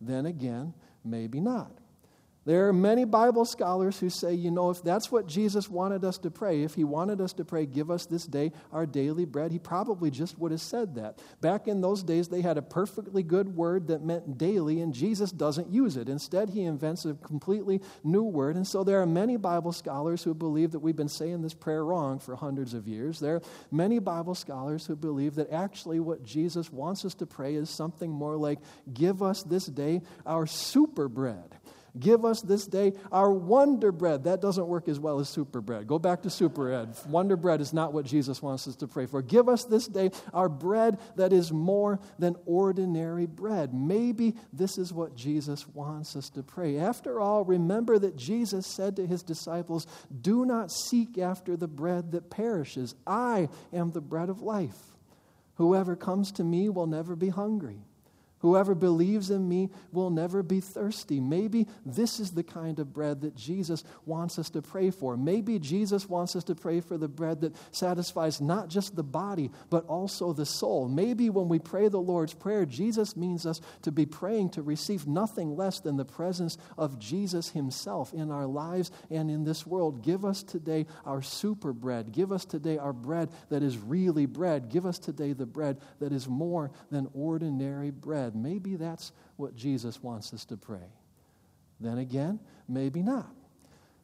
then 0.00 0.26
again, 0.26 0.74
maybe 1.04 1.40
not. 1.40 1.72
There 2.50 2.66
are 2.66 2.72
many 2.72 3.04
Bible 3.04 3.44
scholars 3.44 4.00
who 4.00 4.10
say, 4.10 4.34
you 4.34 4.50
know, 4.50 4.70
if 4.70 4.82
that's 4.82 5.12
what 5.12 5.28
Jesus 5.28 5.70
wanted 5.70 6.04
us 6.04 6.18
to 6.18 6.32
pray, 6.32 6.64
if 6.64 6.74
he 6.74 6.82
wanted 6.82 7.20
us 7.20 7.32
to 7.34 7.44
pray, 7.44 7.64
give 7.64 7.92
us 7.92 8.06
this 8.06 8.26
day 8.26 8.50
our 8.72 8.86
daily 8.86 9.24
bread, 9.24 9.52
he 9.52 9.60
probably 9.60 10.10
just 10.10 10.36
would 10.36 10.50
have 10.50 10.60
said 10.60 10.96
that. 10.96 11.20
Back 11.40 11.68
in 11.68 11.80
those 11.80 12.02
days, 12.02 12.26
they 12.26 12.40
had 12.40 12.58
a 12.58 12.62
perfectly 12.62 13.22
good 13.22 13.54
word 13.54 13.86
that 13.86 14.02
meant 14.02 14.36
daily, 14.36 14.80
and 14.80 14.92
Jesus 14.92 15.30
doesn't 15.30 15.70
use 15.70 15.96
it. 15.96 16.08
Instead, 16.08 16.50
he 16.50 16.62
invents 16.62 17.04
a 17.04 17.14
completely 17.14 17.82
new 18.02 18.24
word. 18.24 18.56
And 18.56 18.66
so 18.66 18.82
there 18.82 19.00
are 19.00 19.06
many 19.06 19.36
Bible 19.36 19.70
scholars 19.70 20.24
who 20.24 20.34
believe 20.34 20.72
that 20.72 20.80
we've 20.80 20.96
been 20.96 21.08
saying 21.08 21.42
this 21.42 21.54
prayer 21.54 21.84
wrong 21.84 22.18
for 22.18 22.34
hundreds 22.34 22.74
of 22.74 22.88
years. 22.88 23.20
There 23.20 23.36
are 23.36 23.42
many 23.70 24.00
Bible 24.00 24.34
scholars 24.34 24.86
who 24.86 24.96
believe 24.96 25.36
that 25.36 25.52
actually 25.52 26.00
what 26.00 26.24
Jesus 26.24 26.72
wants 26.72 27.04
us 27.04 27.14
to 27.14 27.26
pray 27.26 27.54
is 27.54 27.70
something 27.70 28.10
more 28.10 28.36
like, 28.36 28.58
give 28.92 29.22
us 29.22 29.44
this 29.44 29.66
day 29.66 30.02
our 30.26 30.48
super 30.48 31.06
bread. 31.08 31.59
Give 31.98 32.24
us 32.24 32.40
this 32.42 32.66
day 32.66 32.92
our 33.10 33.32
wonder 33.32 33.92
bread. 33.92 34.24
That 34.24 34.40
doesn't 34.40 34.66
work 34.66 34.88
as 34.88 35.00
well 35.00 35.20
as 35.20 35.28
super 35.28 35.60
bread. 35.60 35.86
Go 35.86 35.98
back 35.98 36.22
to 36.22 36.30
super 36.30 36.72
ed. 36.72 36.96
Wonder 37.08 37.36
bread 37.36 37.60
is 37.60 37.72
not 37.72 37.92
what 37.92 38.04
Jesus 38.04 38.42
wants 38.42 38.68
us 38.68 38.76
to 38.76 38.86
pray 38.86 39.06
for. 39.06 39.22
Give 39.22 39.48
us 39.48 39.64
this 39.64 39.86
day 39.86 40.10
our 40.32 40.48
bread 40.48 40.98
that 41.16 41.32
is 41.32 41.52
more 41.52 41.98
than 42.18 42.36
ordinary 42.46 43.26
bread. 43.26 43.74
Maybe 43.74 44.34
this 44.52 44.78
is 44.78 44.92
what 44.92 45.16
Jesus 45.16 45.66
wants 45.68 46.16
us 46.16 46.30
to 46.30 46.42
pray. 46.42 46.78
After 46.78 47.20
all, 47.20 47.44
remember 47.44 47.98
that 47.98 48.16
Jesus 48.16 48.66
said 48.66 48.96
to 48.96 49.06
his 49.06 49.22
disciples, 49.22 49.86
Do 50.20 50.44
not 50.44 50.70
seek 50.70 51.18
after 51.18 51.56
the 51.56 51.68
bread 51.68 52.12
that 52.12 52.30
perishes. 52.30 52.94
I 53.06 53.48
am 53.72 53.90
the 53.90 54.00
bread 54.00 54.28
of 54.28 54.42
life. 54.42 54.76
Whoever 55.54 55.96
comes 55.96 56.32
to 56.32 56.44
me 56.44 56.68
will 56.68 56.86
never 56.86 57.14
be 57.14 57.28
hungry. 57.28 57.84
Whoever 58.40 58.74
believes 58.74 59.30
in 59.30 59.46
me 59.48 59.68
will 59.92 60.08
never 60.08 60.42
be 60.42 60.60
thirsty. 60.60 61.20
Maybe 61.20 61.66
this 61.84 62.18
is 62.18 62.30
the 62.30 62.42
kind 62.42 62.78
of 62.78 62.92
bread 62.92 63.20
that 63.20 63.36
Jesus 63.36 63.84
wants 64.06 64.38
us 64.38 64.48
to 64.50 64.62
pray 64.62 64.90
for. 64.90 65.14
Maybe 65.18 65.58
Jesus 65.58 66.08
wants 66.08 66.34
us 66.34 66.44
to 66.44 66.54
pray 66.54 66.80
for 66.80 66.96
the 66.96 67.08
bread 67.08 67.42
that 67.42 67.54
satisfies 67.70 68.40
not 68.40 68.68
just 68.68 68.96
the 68.96 69.02
body, 69.02 69.50
but 69.68 69.84
also 69.86 70.32
the 70.32 70.46
soul. 70.46 70.88
Maybe 70.88 71.28
when 71.28 71.48
we 71.48 71.58
pray 71.58 71.88
the 71.88 72.00
Lord's 72.00 72.32
Prayer, 72.32 72.64
Jesus 72.64 73.14
means 73.14 73.44
us 73.44 73.60
to 73.82 73.92
be 73.92 74.06
praying 74.06 74.50
to 74.50 74.62
receive 74.62 75.06
nothing 75.06 75.54
less 75.54 75.80
than 75.80 75.98
the 75.98 76.06
presence 76.06 76.56
of 76.78 76.98
Jesus 76.98 77.50
Himself 77.50 78.14
in 78.14 78.30
our 78.30 78.46
lives 78.46 78.90
and 79.10 79.30
in 79.30 79.44
this 79.44 79.66
world. 79.66 80.02
Give 80.02 80.24
us 80.24 80.42
today 80.42 80.86
our 81.04 81.20
super 81.20 81.74
bread. 81.74 82.10
Give 82.10 82.32
us 82.32 82.46
today 82.46 82.78
our 82.78 82.94
bread 82.94 83.28
that 83.50 83.62
is 83.62 83.76
really 83.76 84.24
bread. 84.24 84.70
Give 84.70 84.86
us 84.86 84.98
today 84.98 85.34
the 85.34 85.44
bread 85.44 85.78
that 85.98 86.12
is 86.12 86.26
more 86.26 86.70
than 86.90 87.06
ordinary 87.12 87.90
bread 87.90 88.29
said, 88.30 88.40
maybe 88.40 88.76
that's 88.76 89.12
what 89.36 89.56
Jesus 89.56 90.02
wants 90.02 90.32
us 90.32 90.44
to 90.46 90.56
pray. 90.56 90.92
Then 91.80 91.98
again, 91.98 92.40
maybe 92.68 93.02
not. 93.02 93.30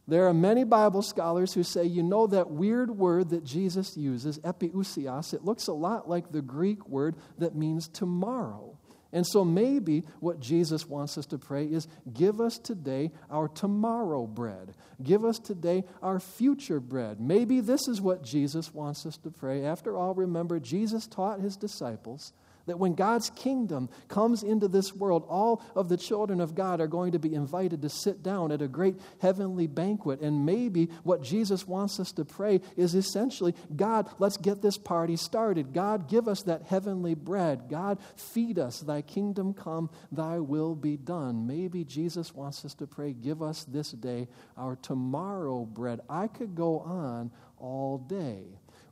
There 0.08 0.26
are 0.26 0.34
many 0.34 0.64
Bible 0.64 1.02
scholars 1.02 1.52
who 1.52 1.62
say, 1.62 1.84
you 1.84 2.02
know, 2.02 2.26
that 2.28 2.50
weird 2.50 2.90
word 2.90 3.30
that 3.30 3.44
Jesus 3.44 3.96
uses, 3.96 4.38
epiousios, 4.38 5.34
it 5.34 5.44
looks 5.44 5.66
a 5.66 5.72
lot 5.72 6.08
like 6.08 6.30
the 6.30 6.42
Greek 6.42 6.88
word 6.88 7.16
that 7.38 7.56
means 7.56 7.88
tomorrow. 7.88 8.78
And 9.12 9.26
so 9.26 9.44
maybe 9.44 10.04
what 10.20 10.40
Jesus 10.40 10.86
wants 10.86 11.16
us 11.16 11.26
to 11.26 11.38
pray 11.38 11.64
is 11.64 11.88
give 12.12 12.40
us 12.40 12.58
today 12.58 13.12
our 13.30 13.48
tomorrow 13.48 14.26
bread. 14.26 14.74
Give 15.02 15.24
us 15.24 15.38
today 15.38 15.84
our 16.02 16.20
future 16.20 16.80
bread. 16.80 17.20
Maybe 17.20 17.60
this 17.60 17.88
is 17.88 18.00
what 18.00 18.22
Jesus 18.22 18.74
wants 18.74 19.06
us 19.06 19.16
to 19.18 19.30
pray. 19.30 19.64
After 19.64 19.96
all, 19.96 20.14
remember, 20.14 20.60
Jesus 20.60 21.06
taught 21.06 21.40
his 21.40 21.56
disciples 21.56 22.32
that 22.66 22.78
when 22.78 22.94
God's 22.94 23.30
kingdom 23.30 23.88
comes 24.08 24.42
into 24.42 24.68
this 24.68 24.92
world, 24.92 25.24
all 25.28 25.62
of 25.74 25.88
the 25.88 25.96
children 25.96 26.40
of 26.40 26.54
God 26.54 26.80
are 26.80 26.86
going 26.86 27.12
to 27.12 27.18
be 27.18 27.34
invited 27.34 27.82
to 27.82 27.88
sit 27.88 28.22
down 28.22 28.52
at 28.52 28.62
a 28.62 28.68
great 28.68 28.96
heavenly 29.20 29.66
banquet. 29.66 30.20
And 30.20 30.44
maybe 30.44 30.90
what 31.02 31.22
Jesus 31.22 31.66
wants 31.66 31.98
us 32.00 32.12
to 32.12 32.24
pray 32.24 32.60
is 32.76 32.94
essentially 32.94 33.54
God, 33.74 34.08
let's 34.18 34.36
get 34.36 34.62
this 34.62 34.78
party 34.78 35.16
started. 35.16 35.72
God, 35.72 36.08
give 36.08 36.28
us 36.28 36.42
that 36.42 36.62
heavenly 36.62 37.14
bread. 37.14 37.68
God, 37.68 37.98
feed 38.16 38.58
us. 38.58 38.80
Thy 38.80 39.02
kingdom 39.02 39.54
come, 39.54 39.90
thy 40.12 40.38
will 40.38 40.74
be 40.74 40.96
done. 40.96 41.46
Maybe 41.46 41.84
Jesus 41.84 42.34
wants 42.34 42.64
us 42.64 42.74
to 42.74 42.86
pray, 42.86 43.12
give 43.12 43.42
us 43.42 43.64
this 43.64 43.92
day 43.92 44.28
our 44.56 44.76
tomorrow 44.76 45.64
bread. 45.64 46.00
I 46.08 46.26
could 46.26 46.54
go 46.54 46.80
on 46.80 47.30
all 47.58 47.98
day. 47.98 48.44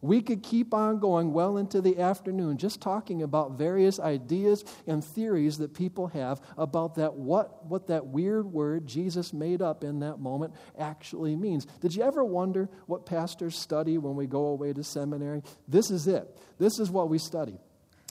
We 0.05 0.21
could 0.21 0.43
keep 0.43 0.75
on 0.75 0.99
going 0.99 1.33
well 1.33 1.57
into 1.57 1.81
the 1.81 1.99
afternoon 1.99 2.59
just 2.59 2.83
talking 2.83 3.23
about 3.23 3.53
various 3.53 3.99
ideas 3.99 4.63
and 4.87 5.03
theories 5.03 5.57
that 5.57 5.73
people 5.73 6.09
have 6.09 6.43
about 6.59 6.97
that 6.97 7.15
what, 7.15 7.65
what 7.65 7.87
that 7.87 8.09
weird 8.09 8.45
word 8.45 8.87
Jesus 8.87 9.33
made 9.33 9.63
up 9.63 9.83
in 9.83 10.01
that 10.01 10.21
moment 10.21 10.53
actually 10.79 11.35
means. 11.37 11.65
Did 11.81 11.95
you 11.95 12.03
ever 12.03 12.23
wonder 12.23 12.69
what 12.85 13.07
pastors 13.07 13.57
study 13.57 13.97
when 13.97 14.15
we 14.15 14.27
go 14.27 14.49
away 14.49 14.75
to 14.75 14.85
seminary? 14.85 15.43
This 15.67 15.91
is 15.91 16.07
it. 16.07 16.37
This 16.59 16.79
is 16.79 16.91
what 16.91 17.09
we 17.09 17.17
study. 17.17 17.59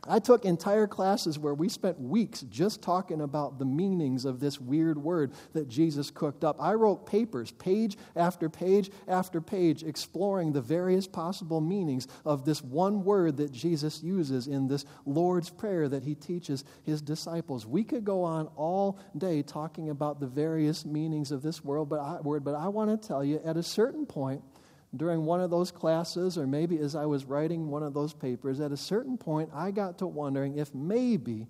I 0.06 0.20
took 0.20 0.44
entire 0.44 0.86
classes 0.86 1.40
where 1.40 1.54
we 1.54 1.70
spent 1.70 2.00
weeks 2.00 2.42
just 2.42 2.82
talking 2.82 3.22
about 3.22 3.58
the 3.58 3.66
meanings 3.66 4.26
of 4.26 4.42
this 4.42 4.60
weird 4.60 4.98
word 4.98 5.32
that 5.54 5.70
Jesus 5.70 6.12
cooked 6.12 6.44
up. 6.44 6.58
I 6.60 6.74
wrote 6.74 7.06
papers, 7.06 7.52
page 7.52 7.98
after 8.16 8.50
page 8.50 8.92
after 9.08 9.40
page, 9.40 9.84
exploring 9.84 10.52
the 10.52 10.62
various 10.62 11.08
possible 11.08 11.62
meanings 11.62 12.08
of 12.26 12.44
this 12.44 12.62
one 12.62 13.06
word 13.06 13.38
that 13.38 13.54
Jesus 13.54 14.04
uses 14.04 14.48
in 14.48 14.68
this 14.68 14.86
Lord's 15.06 15.50
Prayer 15.50 15.88
that 15.88 16.04
he 16.04 16.16
teaches 16.16 16.66
his 16.84 17.02
disciples. 17.02 17.66
We 17.66 17.86
could 17.86 18.04
go 18.04 18.24
on 18.24 18.48
all 18.58 19.00
day 19.18 19.42
talking 19.42 19.90
about 19.90 20.20
the 20.20 20.28
various 20.28 20.86
meanings 20.86 21.32
of 21.32 21.42
this 21.42 21.64
word, 21.64 21.86
but 21.86 22.00
I, 22.00 22.20
word, 22.20 22.44
but 22.44 22.56
I 22.56 22.68
want 22.68 22.90
to 22.90 23.08
tell 23.08 23.24
you 23.24 23.40
at 23.46 23.56
a 23.56 23.64
certain 23.64 24.06
point, 24.06 24.42
during 24.96 25.26
one 25.26 25.42
of 25.42 25.50
those 25.50 25.72
classes, 25.72 26.38
or 26.38 26.46
maybe 26.46 26.78
as 26.80 26.96
I 26.96 27.06
was 27.06 27.26
writing 27.26 27.70
one 27.70 27.84
of 27.84 27.94
those 27.94 28.14
papers, 28.14 28.60
at 28.60 28.72
a 28.72 28.78
certain 28.78 29.18
point, 29.18 29.50
I 29.54 29.72
got 29.72 29.98
to 30.00 30.08
wondering 30.08 30.58
if 30.58 30.74
maybe, 30.74 31.48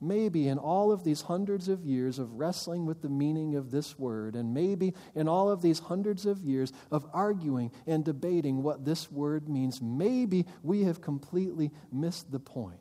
maybe 0.00 0.48
in 0.48 0.58
all 0.58 0.92
of 0.92 1.02
these 1.02 1.22
hundreds 1.22 1.68
of 1.68 1.84
years 1.84 2.18
of 2.18 2.34
wrestling 2.34 2.86
with 2.86 3.02
the 3.02 3.08
meaning 3.08 3.56
of 3.56 3.70
this 3.70 3.98
word, 3.98 4.36
and 4.36 4.54
maybe 4.54 4.94
in 5.14 5.28
all 5.28 5.50
of 5.50 5.60
these 5.60 5.80
hundreds 5.80 6.24
of 6.26 6.40
years 6.42 6.72
of 6.90 7.06
arguing 7.12 7.72
and 7.86 8.04
debating 8.04 8.62
what 8.62 8.84
this 8.84 9.10
word 9.10 9.48
means, 9.48 9.82
maybe 9.82 10.46
we 10.62 10.84
have 10.84 11.00
completely 11.00 11.72
missed 11.90 12.30
the 12.30 12.40
point. 12.40 12.78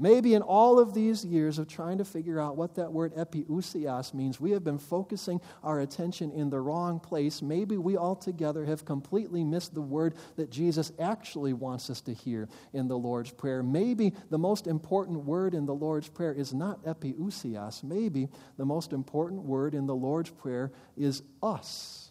Maybe 0.00 0.32
in 0.32 0.40
all 0.40 0.78
of 0.80 0.94
these 0.94 1.24
years 1.24 1.58
of 1.58 1.68
trying 1.68 1.98
to 1.98 2.04
figure 2.06 2.40
out 2.40 2.56
what 2.56 2.74
that 2.76 2.90
word 2.90 3.14
epiousios 3.14 4.14
means, 4.14 4.40
we 4.40 4.52
have 4.52 4.64
been 4.64 4.78
focusing 4.78 5.42
our 5.62 5.80
attention 5.80 6.32
in 6.32 6.48
the 6.48 6.58
wrong 6.58 6.98
place. 6.98 7.42
Maybe 7.42 7.76
we 7.76 7.98
altogether 7.98 8.64
have 8.64 8.86
completely 8.86 9.44
missed 9.44 9.74
the 9.74 9.82
word 9.82 10.14
that 10.36 10.50
Jesus 10.50 10.90
actually 10.98 11.52
wants 11.52 11.90
us 11.90 12.00
to 12.02 12.14
hear 12.14 12.48
in 12.72 12.88
the 12.88 12.98
Lord's 12.98 13.30
Prayer. 13.30 13.62
Maybe 13.62 14.14
the 14.30 14.38
most 14.38 14.66
important 14.66 15.24
word 15.24 15.54
in 15.54 15.66
the 15.66 15.74
Lord's 15.74 16.08
Prayer 16.08 16.32
is 16.32 16.54
not 16.54 16.82
epiousios. 16.84 17.84
Maybe 17.84 18.28
the 18.56 18.64
most 18.64 18.94
important 18.94 19.42
word 19.42 19.74
in 19.74 19.86
the 19.86 19.94
Lord's 19.94 20.30
Prayer 20.30 20.72
is 20.96 21.22
us. 21.42 22.09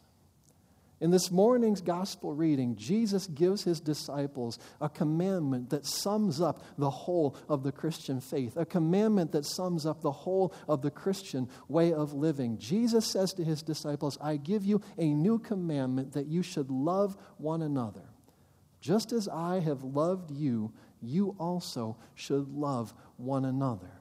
In 1.01 1.11
this 1.11 1.31
morning's 1.31 1.79
gospel 1.79 2.33
reading, 2.33 2.75
Jesus 2.75 3.25
gives 3.27 3.63
his 3.63 3.79
disciples 3.79 4.59
a 4.81 4.89
commandment 4.89 5.69
that 5.69 5.85
sums 5.85 6.41
up 6.41 6.61
the 6.77 6.89
whole 6.89 7.37
of 7.47 7.63
the 7.63 7.71
Christian 7.71 8.19
faith, 8.19 8.57
a 8.57 8.65
commandment 8.65 9.31
that 9.31 9.45
sums 9.45 9.85
up 9.85 10.01
the 10.01 10.11
whole 10.11 10.53
of 10.67 10.81
the 10.81 10.91
Christian 10.91 11.47
way 11.69 11.93
of 11.93 12.13
living. 12.13 12.57
Jesus 12.57 13.05
says 13.05 13.33
to 13.35 13.45
his 13.45 13.63
disciples, 13.63 14.17
I 14.19 14.35
give 14.35 14.65
you 14.65 14.81
a 14.97 15.13
new 15.13 15.39
commandment 15.39 16.13
that 16.13 16.27
you 16.27 16.43
should 16.43 16.69
love 16.69 17.15
one 17.37 17.61
another. 17.61 18.03
Just 18.81 19.13
as 19.13 19.29
I 19.29 19.59
have 19.59 19.83
loved 19.83 20.31
you, 20.31 20.73
you 21.01 21.35
also 21.39 21.97
should 22.15 22.49
love 22.49 22.93
one 23.15 23.45
another 23.45 23.98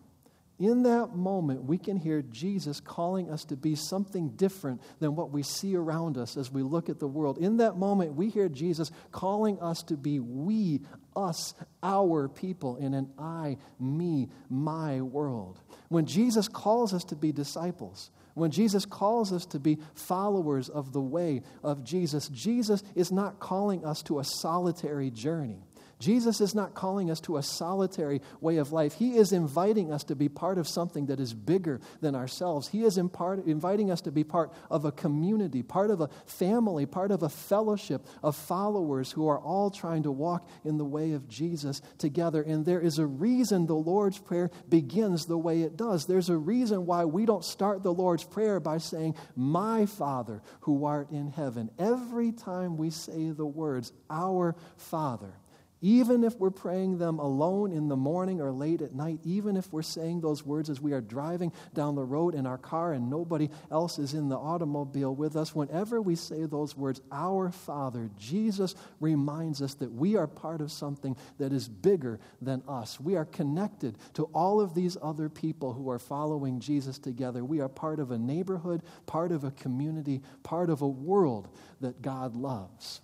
in 0.59 0.83
that 0.83 1.15
moment, 1.15 1.65
we 1.65 1.79
can 1.79 1.97
hear 1.97 2.21
Jesus 2.21 2.81
calling 2.81 3.31
us 3.31 3.45
to 3.45 3.57
be 3.57 3.77
something 3.77 4.31
different 4.31 4.83
than 4.99 5.15
what 5.15 5.31
we 5.31 5.45
see 5.45 5.77
around 5.77 6.19
us 6.19 6.37
as 6.37 6.51
we 6.51 6.63
look 6.63 6.89
at 6.89 6.99
the 6.99 7.07
world. 7.07 7.39
In 7.39 7.59
that 7.59 7.77
moment, 7.77 8.15
we 8.15 8.29
hear 8.29 8.49
Jesus 8.49 8.91
calling 9.13 9.61
us 9.61 9.85
to 9.85 9.97
be 9.97 10.19
we, 10.19 10.81
us, 11.15 11.55
our 11.83 12.29
people 12.29 12.77
in 12.77 12.93
an 12.95 13.11
I, 13.17 13.59
me, 13.79 14.31
my 14.51 15.01
world. 15.01 15.61
When 15.89 16.07
Jesus 16.07 16.49
calls 16.49 16.93
us 16.93 17.05
to 17.05 17.17
be 17.17 17.31
disciples, 17.31 18.11
when 18.35 18.51
Jesus 18.51 18.85
calls 18.85 19.33
us 19.33 19.47
to 19.47 19.61
be 19.61 19.79
followers 19.95 20.69
of 20.69 20.93
the 20.93 21.01
way 21.01 21.43
of 21.63 21.85
Jesus, 21.85 22.29
Jesus 22.29 22.83
is 22.97 23.13
not 23.13 23.39
calling 23.39 23.85
us 23.85 24.03
to 24.05 24.19
a 24.19 24.25
solitary 24.25 25.11
journey. 25.11 25.68
Jesus 25.99 26.41
is 26.41 26.55
not 26.55 26.75
calling 26.75 27.11
us 27.11 27.21
to 27.21 27.37
a 27.37 27.43
solitary 27.43 28.23
way 28.41 28.59
of 28.59 28.73
life. 28.73 28.95
He 28.95 29.17
is 29.17 29.33
inviting 29.33 29.93
us 29.93 30.05
to 30.05 30.15
be 30.15 30.29
part 30.29 30.59
of 30.59 30.69
something 30.69 31.07
that 31.07 31.19
is 31.19 31.35
bigger 31.35 31.81
than 32.01 32.15
ourselves. 32.15 32.69
He 32.69 32.85
is 32.85 32.99
inviting 32.99 33.91
us 33.91 34.01
to 34.03 34.13
be 34.13 34.23
part 34.23 34.53
of 34.71 34.85
a 34.85 34.93
community, 34.93 35.63
part 35.63 35.91
of 35.91 36.01
a 36.01 36.09
family, 36.27 36.87
part 36.87 37.11
of 37.11 37.23
a 37.23 37.29
fellowship 37.29 38.07
of 38.23 38.37
followers 38.37 39.11
who 39.13 39.29
are 39.29 39.41
all 39.41 39.71
trying 39.71 40.05
to 40.05 40.13
walk 40.13 40.49
in 40.65 40.79
the 40.79 40.85
way 40.85 41.13
of 41.13 41.29
Jesus 41.29 41.83
together. 41.99 42.43
And 42.43 42.65
there 42.65 42.81
is 42.81 42.99
a 42.99 43.07
reason 43.07 43.67
the 43.67 43.75
Lord's 43.75 44.19
Prayer 44.19 44.51
begins 44.69 45.27
the 45.27 45.39
way 45.39 45.63
it 45.63 45.77
does. 45.77 46.07
There's 46.07 46.29
a 46.29 46.37
reason 46.37 46.87
why 46.87 47.07
we 47.07 47.27
don't 47.27 47.45
start 47.45 47.83
the 47.83 47.93
Lord's 47.93 48.25
Prayer 48.25 48.61
by 48.61 48.79
saying, 48.79 49.17
My 49.35 49.87
Father 49.87 50.43
who 50.61 50.85
art 50.85 51.11
in 51.11 51.31
heaven. 51.31 51.71
Every 51.79 52.33
time 52.33 52.77
we 52.77 52.91
say 52.91 53.31
the 53.31 53.47
words, 53.47 53.93
Our 54.11 54.55
Father, 54.77 55.33
even 55.81 56.25
if 56.25 56.37
we're 56.39 56.51
praying 56.51 56.99
them 56.99 57.19
alone 57.19 57.73
in 57.73 57.89
the 57.89 57.97
morning 57.97 58.41
or 58.41 58.51
late 58.51 58.83
at 58.83 58.95
night, 58.95 59.21
even 59.25 59.57
if 59.57 59.73
we're 59.73 59.83
saying 59.83 60.21
those 60.21 60.45
words 60.45 60.71
as 60.71 60.81
we 60.81 60.93
are 60.93 61.01
driving 61.01 61.53
down 61.75 61.95
the 61.95 62.05
road 62.05 62.35
in 62.35 62.47
our 62.47 62.59
car 62.59 62.93
and 62.93 63.09
nobody 63.09 63.49
else 63.71 63.99
is 63.99 64.15
in 64.15 64.29
the 64.29 64.37
automobile 64.37 65.15
with 65.15 65.37
us, 65.37 65.55
whenever 65.55 66.01
we 66.01 66.15
say 66.17 66.45
those 66.45 66.77
words, 66.77 67.01
Our 67.13 67.51
Father, 67.51 68.11
Jesus 68.19 68.75
reminds 69.01 69.63
us 69.63 69.75
that 69.75 69.93
we 69.93 70.17
are 70.17 70.27
part 70.27 70.61
of 70.61 70.73
something 70.73 71.17
that 71.39 71.53
is 71.53 71.69
bigger 71.69 72.19
than 72.43 72.63
us. 72.67 72.99
We 73.01 73.17
are 73.17 73.25
connected 73.25 73.97
to 74.15 74.25
all 74.35 74.61
of 74.61 74.75
these 74.75 74.97
other 75.01 75.29
people 75.29 75.73
who 75.73 75.91
are 75.91 75.99
following 75.99 76.61
Jesus 76.61 76.99
together. 76.99 77.45
We 77.45 77.61
are 77.61 77.69
part 77.69 78.01
of 78.01 78.11
a 78.11 78.19
neighborhood, 78.19 78.83
part 79.07 79.33
of 79.33 79.45
a 79.45 79.51
community, 79.53 80.23
part 80.43 80.71
of 80.71 80.83
a 80.83 80.89
world 80.89 81.49
that 81.81 82.03
God 82.03 82.35
loves. 82.35 83.01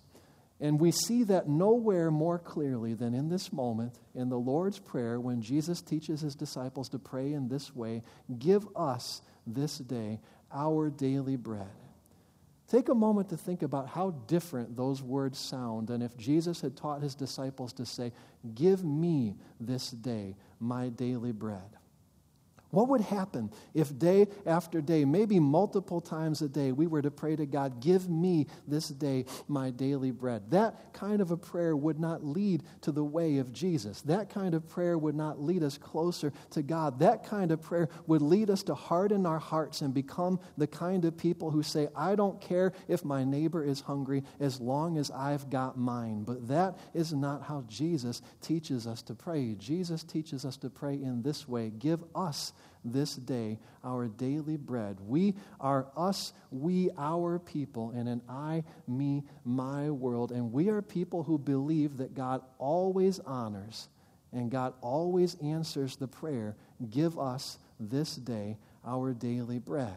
And 0.59 0.79
we 0.79 0.91
see 0.91 1.23
that 1.23 1.49
nowhere 1.49 2.09
more 2.09 2.39
clearly 2.39 2.93
than 2.93 3.13
in 3.13 3.27
this 3.29 3.51
moment 3.51 3.99
in 4.13 4.29
the 4.29 4.39
Lord's 4.39 4.79
Prayer 4.79 5.19
when 5.19 5.41
Jesus 5.41 5.81
teaches 5.81 6.21
his 6.21 6.35
disciples 6.35 6.87
to 6.89 6.99
pray 6.99 7.33
in 7.33 7.49
this 7.49 7.75
way 7.75 8.03
Give 8.39 8.65
us 8.75 9.21
this 9.45 9.77
day 9.77 10.19
our 10.51 10.89
daily 10.89 11.35
bread. 11.35 11.67
Take 12.67 12.89
a 12.89 12.95
moment 12.95 13.29
to 13.29 13.37
think 13.37 13.61
about 13.61 13.89
how 13.89 14.11
different 14.27 14.75
those 14.75 15.03
words 15.03 15.37
sound 15.37 15.87
than 15.87 16.01
if 16.01 16.17
Jesus 16.17 16.61
had 16.61 16.75
taught 16.75 17.01
his 17.01 17.13
disciples 17.13 17.73
to 17.73 17.85
say, 17.85 18.11
Give 18.55 18.83
me 18.83 19.35
this 19.59 19.91
day 19.91 20.35
my 20.59 20.89
daily 20.89 21.31
bread. 21.31 21.77
What 22.75 22.89
would 22.89 22.99
happen 22.99 23.51
if 23.73 23.97
day 23.97 24.27
after 24.45 24.81
day, 24.81 25.05
maybe 25.05 25.39
multiple 25.39 26.01
times 26.01 26.41
a 26.41 26.49
day, 26.49 26.73
we 26.73 26.87
were 26.87 27.01
to 27.01 27.09
pray 27.09 27.37
to 27.37 27.45
God, 27.45 27.79
Give 27.79 28.09
me 28.09 28.47
this 28.67 28.89
day 28.89 29.23
my 29.47 29.69
daily 29.69 30.11
bread? 30.11 30.51
That 30.51 30.91
kind 30.91 31.21
of 31.21 31.31
a 31.31 31.37
prayer 31.37 31.77
would 31.77 32.01
not 32.01 32.25
lead 32.25 32.63
to 32.81 32.91
the 32.91 33.03
way 33.03 33.37
of 33.37 33.53
Jesus. 33.53 34.01
That 34.01 34.29
kind 34.29 34.53
of 34.53 34.67
prayer 34.67 34.97
would 34.97 35.15
not 35.15 35.41
lead 35.41 35.63
us 35.63 35.77
closer 35.77 36.33
to 36.49 36.61
God. 36.61 36.99
That 36.99 37.25
kind 37.25 37.51
of 37.51 37.61
prayer 37.61 37.87
would 38.07 38.21
lead 38.21 38.49
us 38.49 38.61
to 38.63 38.75
harden 38.75 39.25
our 39.25 39.39
hearts 39.39 39.79
and 39.79 39.93
become 39.93 40.37
the 40.57 40.67
kind 40.67 41.05
of 41.05 41.17
people 41.17 41.51
who 41.51 41.63
say, 41.63 41.87
I 41.95 42.15
don't 42.15 42.41
care 42.41 42.73
if 42.89 43.05
my 43.05 43.23
neighbor 43.23 43.63
is 43.63 43.79
hungry 43.79 44.23
as 44.41 44.59
long 44.59 44.97
as 44.97 45.11
I've 45.11 45.49
got 45.49 45.77
mine. 45.77 46.23
But 46.23 46.49
that 46.49 46.77
is 46.93 47.13
not 47.13 47.43
how 47.43 47.63
Jesus 47.69 48.21
teaches 48.41 48.85
us 48.85 49.01
to 49.03 49.15
pray. 49.15 49.55
Jesus 49.57 50.03
teaches 50.03 50.43
us 50.43 50.57
to 50.57 50.69
pray 50.69 50.95
in 50.95 51.21
this 51.21 51.47
way 51.47 51.71
Give 51.79 52.03
us 52.13 52.51
this 52.83 53.15
day 53.15 53.57
our 53.83 54.07
daily 54.07 54.57
bread. 54.57 54.97
We 55.05 55.35
are 55.59 55.87
us, 55.95 56.33
we, 56.51 56.89
our 56.97 57.39
people, 57.39 57.91
in 57.91 58.07
an 58.07 58.21
I, 58.27 58.63
me, 58.87 59.23
my 59.43 59.89
world. 59.89 60.31
And 60.31 60.51
we 60.51 60.69
are 60.69 60.81
people 60.81 61.23
who 61.23 61.37
believe 61.37 61.97
that 61.97 62.15
God 62.15 62.41
always 62.57 63.19
honors 63.19 63.89
and 64.33 64.51
God 64.51 64.73
always 64.81 65.35
answers 65.41 65.95
the 65.95 66.07
prayer 66.07 66.55
give 66.89 67.17
us 67.17 67.57
this 67.79 68.15
day 68.15 68.57
our 68.85 69.13
daily 69.13 69.59
bread. 69.59 69.95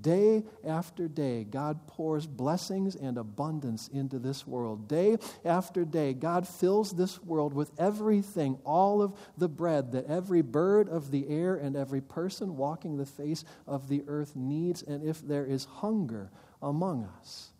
Day 0.00 0.44
after 0.66 1.06
day, 1.06 1.44
God 1.44 1.86
pours 1.86 2.26
blessings 2.26 2.96
and 2.96 3.18
abundance 3.18 3.88
into 3.88 4.18
this 4.18 4.46
world. 4.46 4.88
Day 4.88 5.18
after 5.44 5.84
day, 5.84 6.14
God 6.14 6.48
fills 6.48 6.92
this 6.92 7.22
world 7.22 7.52
with 7.52 7.70
everything, 7.78 8.58
all 8.64 9.02
of 9.02 9.12
the 9.36 9.48
bread 9.48 9.92
that 9.92 10.06
every 10.06 10.40
bird 10.40 10.88
of 10.88 11.10
the 11.10 11.28
air 11.28 11.56
and 11.56 11.76
every 11.76 12.00
person 12.00 12.56
walking 12.56 12.96
the 12.96 13.04
face 13.04 13.44
of 13.66 13.88
the 13.88 14.02
earth 14.06 14.34
needs. 14.34 14.82
And 14.82 15.06
if 15.06 15.20
there 15.20 15.44
is 15.44 15.66
hunger 15.66 16.30
among 16.62 17.04
us, 17.20 17.50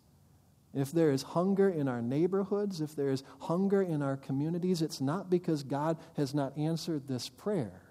if 0.73 0.91
there 0.91 1.11
is 1.11 1.21
hunger 1.21 1.69
in 1.69 1.87
our 1.87 2.01
neighborhoods, 2.01 2.81
if 2.81 2.95
there 2.95 3.11
is 3.11 3.23
hunger 3.41 3.83
in 3.83 4.01
our 4.01 4.17
communities, 4.17 4.81
it's 4.81 5.01
not 5.01 5.29
because 5.29 5.61
God 5.61 5.97
has 6.17 6.33
not 6.33 6.57
answered 6.57 7.07
this 7.07 7.29
prayer. 7.29 7.82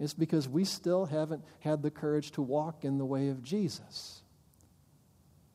It's 0.00 0.14
because 0.14 0.48
we 0.48 0.64
still 0.64 1.04
haven't 1.04 1.44
had 1.60 1.82
the 1.82 1.90
courage 1.90 2.30
to 2.32 2.42
walk 2.42 2.84
in 2.84 2.96
the 2.96 3.04
way 3.04 3.28
of 3.28 3.42
Jesus. 3.42 4.22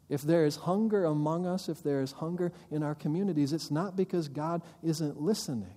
If 0.07 0.21
there 0.21 0.45
is 0.45 0.55
hunger 0.55 1.05
among 1.05 1.47
us, 1.47 1.67
if 1.67 1.81
there 1.81 1.99
is 1.99 2.11
hunger 2.11 2.53
in 2.69 2.83
our 2.83 2.93
communities, 2.93 3.53
it's 3.53 3.71
not 3.71 3.95
because 3.95 4.27
God 4.27 4.61
isn't 4.83 5.19
listening. 5.19 5.73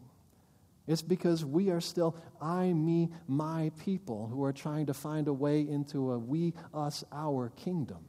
It's 0.87 1.01
because 1.01 1.47
we 1.47 1.71
are 1.71 1.81
still 1.81 2.15
I, 2.43 2.75
me, 2.75 3.11
my 3.27 3.73
people 3.83 4.27
who 4.27 4.45
are 4.45 4.53
trying 4.53 4.87
to 4.87 4.95
find 4.95 5.29
a 5.29 5.33
way 5.33 5.63
into 5.63 6.13
a 6.13 6.19
we, 6.19 6.53
us, 6.75 7.05
our 7.11 7.51
kingdom. 7.57 8.05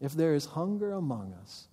If 0.00 0.12
there 0.12 0.34
is 0.34 0.44
hunger 0.44 0.92
among 0.92 1.34
us, 1.34 1.66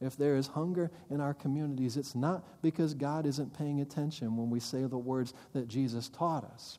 if 0.00 0.16
there 0.16 0.36
is 0.36 0.46
hunger 0.46 0.92
in 1.10 1.20
our 1.20 1.34
communities, 1.34 1.96
it's 1.96 2.14
not 2.14 2.44
because 2.62 2.94
God 2.94 3.26
isn't 3.26 3.56
paying 3.56 3.80
attention 3.80 4.36
when 4.36 4.48
we 4.48 4.60
say 4.60 4.84
the 4.84 4.96
words 4.96 5.34
that 5.54 5.66
Jesus 5.66 6.08
taught 6.08 6.44
us. 6.44 6.78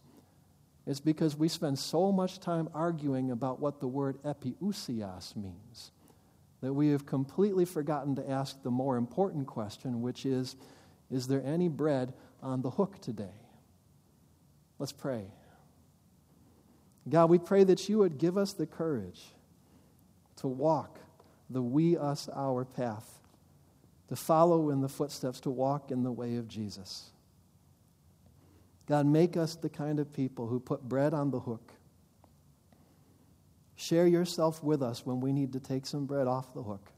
It's 0.85 0.99
because 0.99 1.35
we 1.35 1.47
spend 1.47 1.77
so 1.77 2.11
much 2.11 2.39
time 2.39 2.69
arguing 2.73 3.31
about 3.31 3.59
what 3.59 3.79
the 3.79 3.87
word 3.87 4.21
epiousios 4.23 5.35
means 5.35 5.91
that 6.61 6.73
we 6.73 6.89
have 6.89 7.05
completely 7.05 7.65
forgotten 7.65 8.15
to 8.15 8.29
ask 8.29 8.61
the 8.63 8.71
more 8.71 8.97
important 8.97 9.47
question, 9.47 10.01
which 10.01 10.25
is 10.25 10.55
Is 11.09 11.27
there 11.27 11.43
any 11.45 11.67
bread 11.67 12.13
on 12.41 12.61
the 12.61 12.69
hook 12.69 12.99
today? 13.01 13.33
Let's 14.79 14.91
pray. 14.91 15.25
God, 17.09 17.29
we 17.29 17.39
pray 17.39 17.63
that 17.63 17.89
you 17.89 17.99
would 17.99 18.17
give 18.17 18.37
us 18.37 18.53
the 18.53 18.67
courage 18.67 19.21
to 20.37 20.47
walk 20.47 20.99
the 21.49 21.61
we, 21.61 21.97
us, 21.97 22.29
our 22.33 22.63
path, 22.63 23.19
to 24.07 24.15
follow 24.15 24.69
in 24.69 24.81
the 24.81 24.89
footsteps, 24.89 25.39
to 25.41 25.49
walk 25.49 25.91
in 25.91 26.03
the 26.03 26.11
way 26.11 26.37
of 26.37 26.47
Jesus. 26.47 27.11
God, 28.91 29.05
make 29.05 29.37
us 29.37 29.55
the 29.55 29.69
kind 29.69 30.01
of 30.01 30.11
people 30.11 30.47
who 30.47 30.59
put 30.59 30.83
bread 30.83 31.13
on 31.13 31.31
the 31.31 31.39
hook. 31.39 31.71
Share 33.77 34.05
yourself 34.05 34.61
with 34.61 34.83
us 34.83 35.05
when 35.05 35.21
we 35.21 35.31
need 35.31 35.53
to 35.53 35.61
take 35.61 35.85
some 35.85 36.05
bread 36.05 36.27
off 36.27 36.53
the 36.53 36.61
hook. 36.61 36.91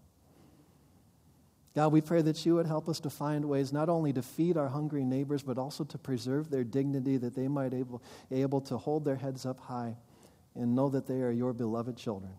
God, 1.75 1.91
we 1.91 2.01
pray 2.01 2.23
that 2.23 2.43
you 2.47 2.56
would 2.56 2.65
help 2.65 2.89
us 2.89 2.99
to 3.01 3.12
find 3.12 3.45
ways 3.45 3.71
not 3.71 3.89
only 3.89 4.12
to 4.12 4.23
feed 4.23 4.58
our 4.58 4.69
hungry 4.69 5.03
neighbors, 5.03 5.43
but 5.43 5.60
also 5.60 5.84
to 5.84 5.99
preserve 5.99 6.49
their 6.49 6.63
dignity, 6.63 7.17
that 7.17 7.36
they 7.36 7.47
might 7.47 7.75
able, 7.75 8.01
able 8.32 8.62
to 8.62 8.75
hold 8.75 9.06
their 9.06 9.17
heads 9.17 9.45
up 9.45 9.60
high 9.60 9.95
and 10.56 10.75
know 10.75 10.89
that 10.89 11.06
they 11.06 11.21
are 11.21 11.29
your 11.29 11.53
beloved 11.53 11.95
children. 11.95 12.34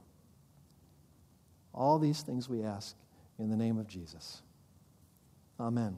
All 1.72 2.00
these 2.00 2.22
things 2.22 2.48
we 2.48 2.64
ask 2.64 2.96
in 3.38 3.50
the 3.50 3.56
name 3.56 3.78
of 3.78 3.86
Jesus. 3.86 4.42
Amen. 5.60 5.96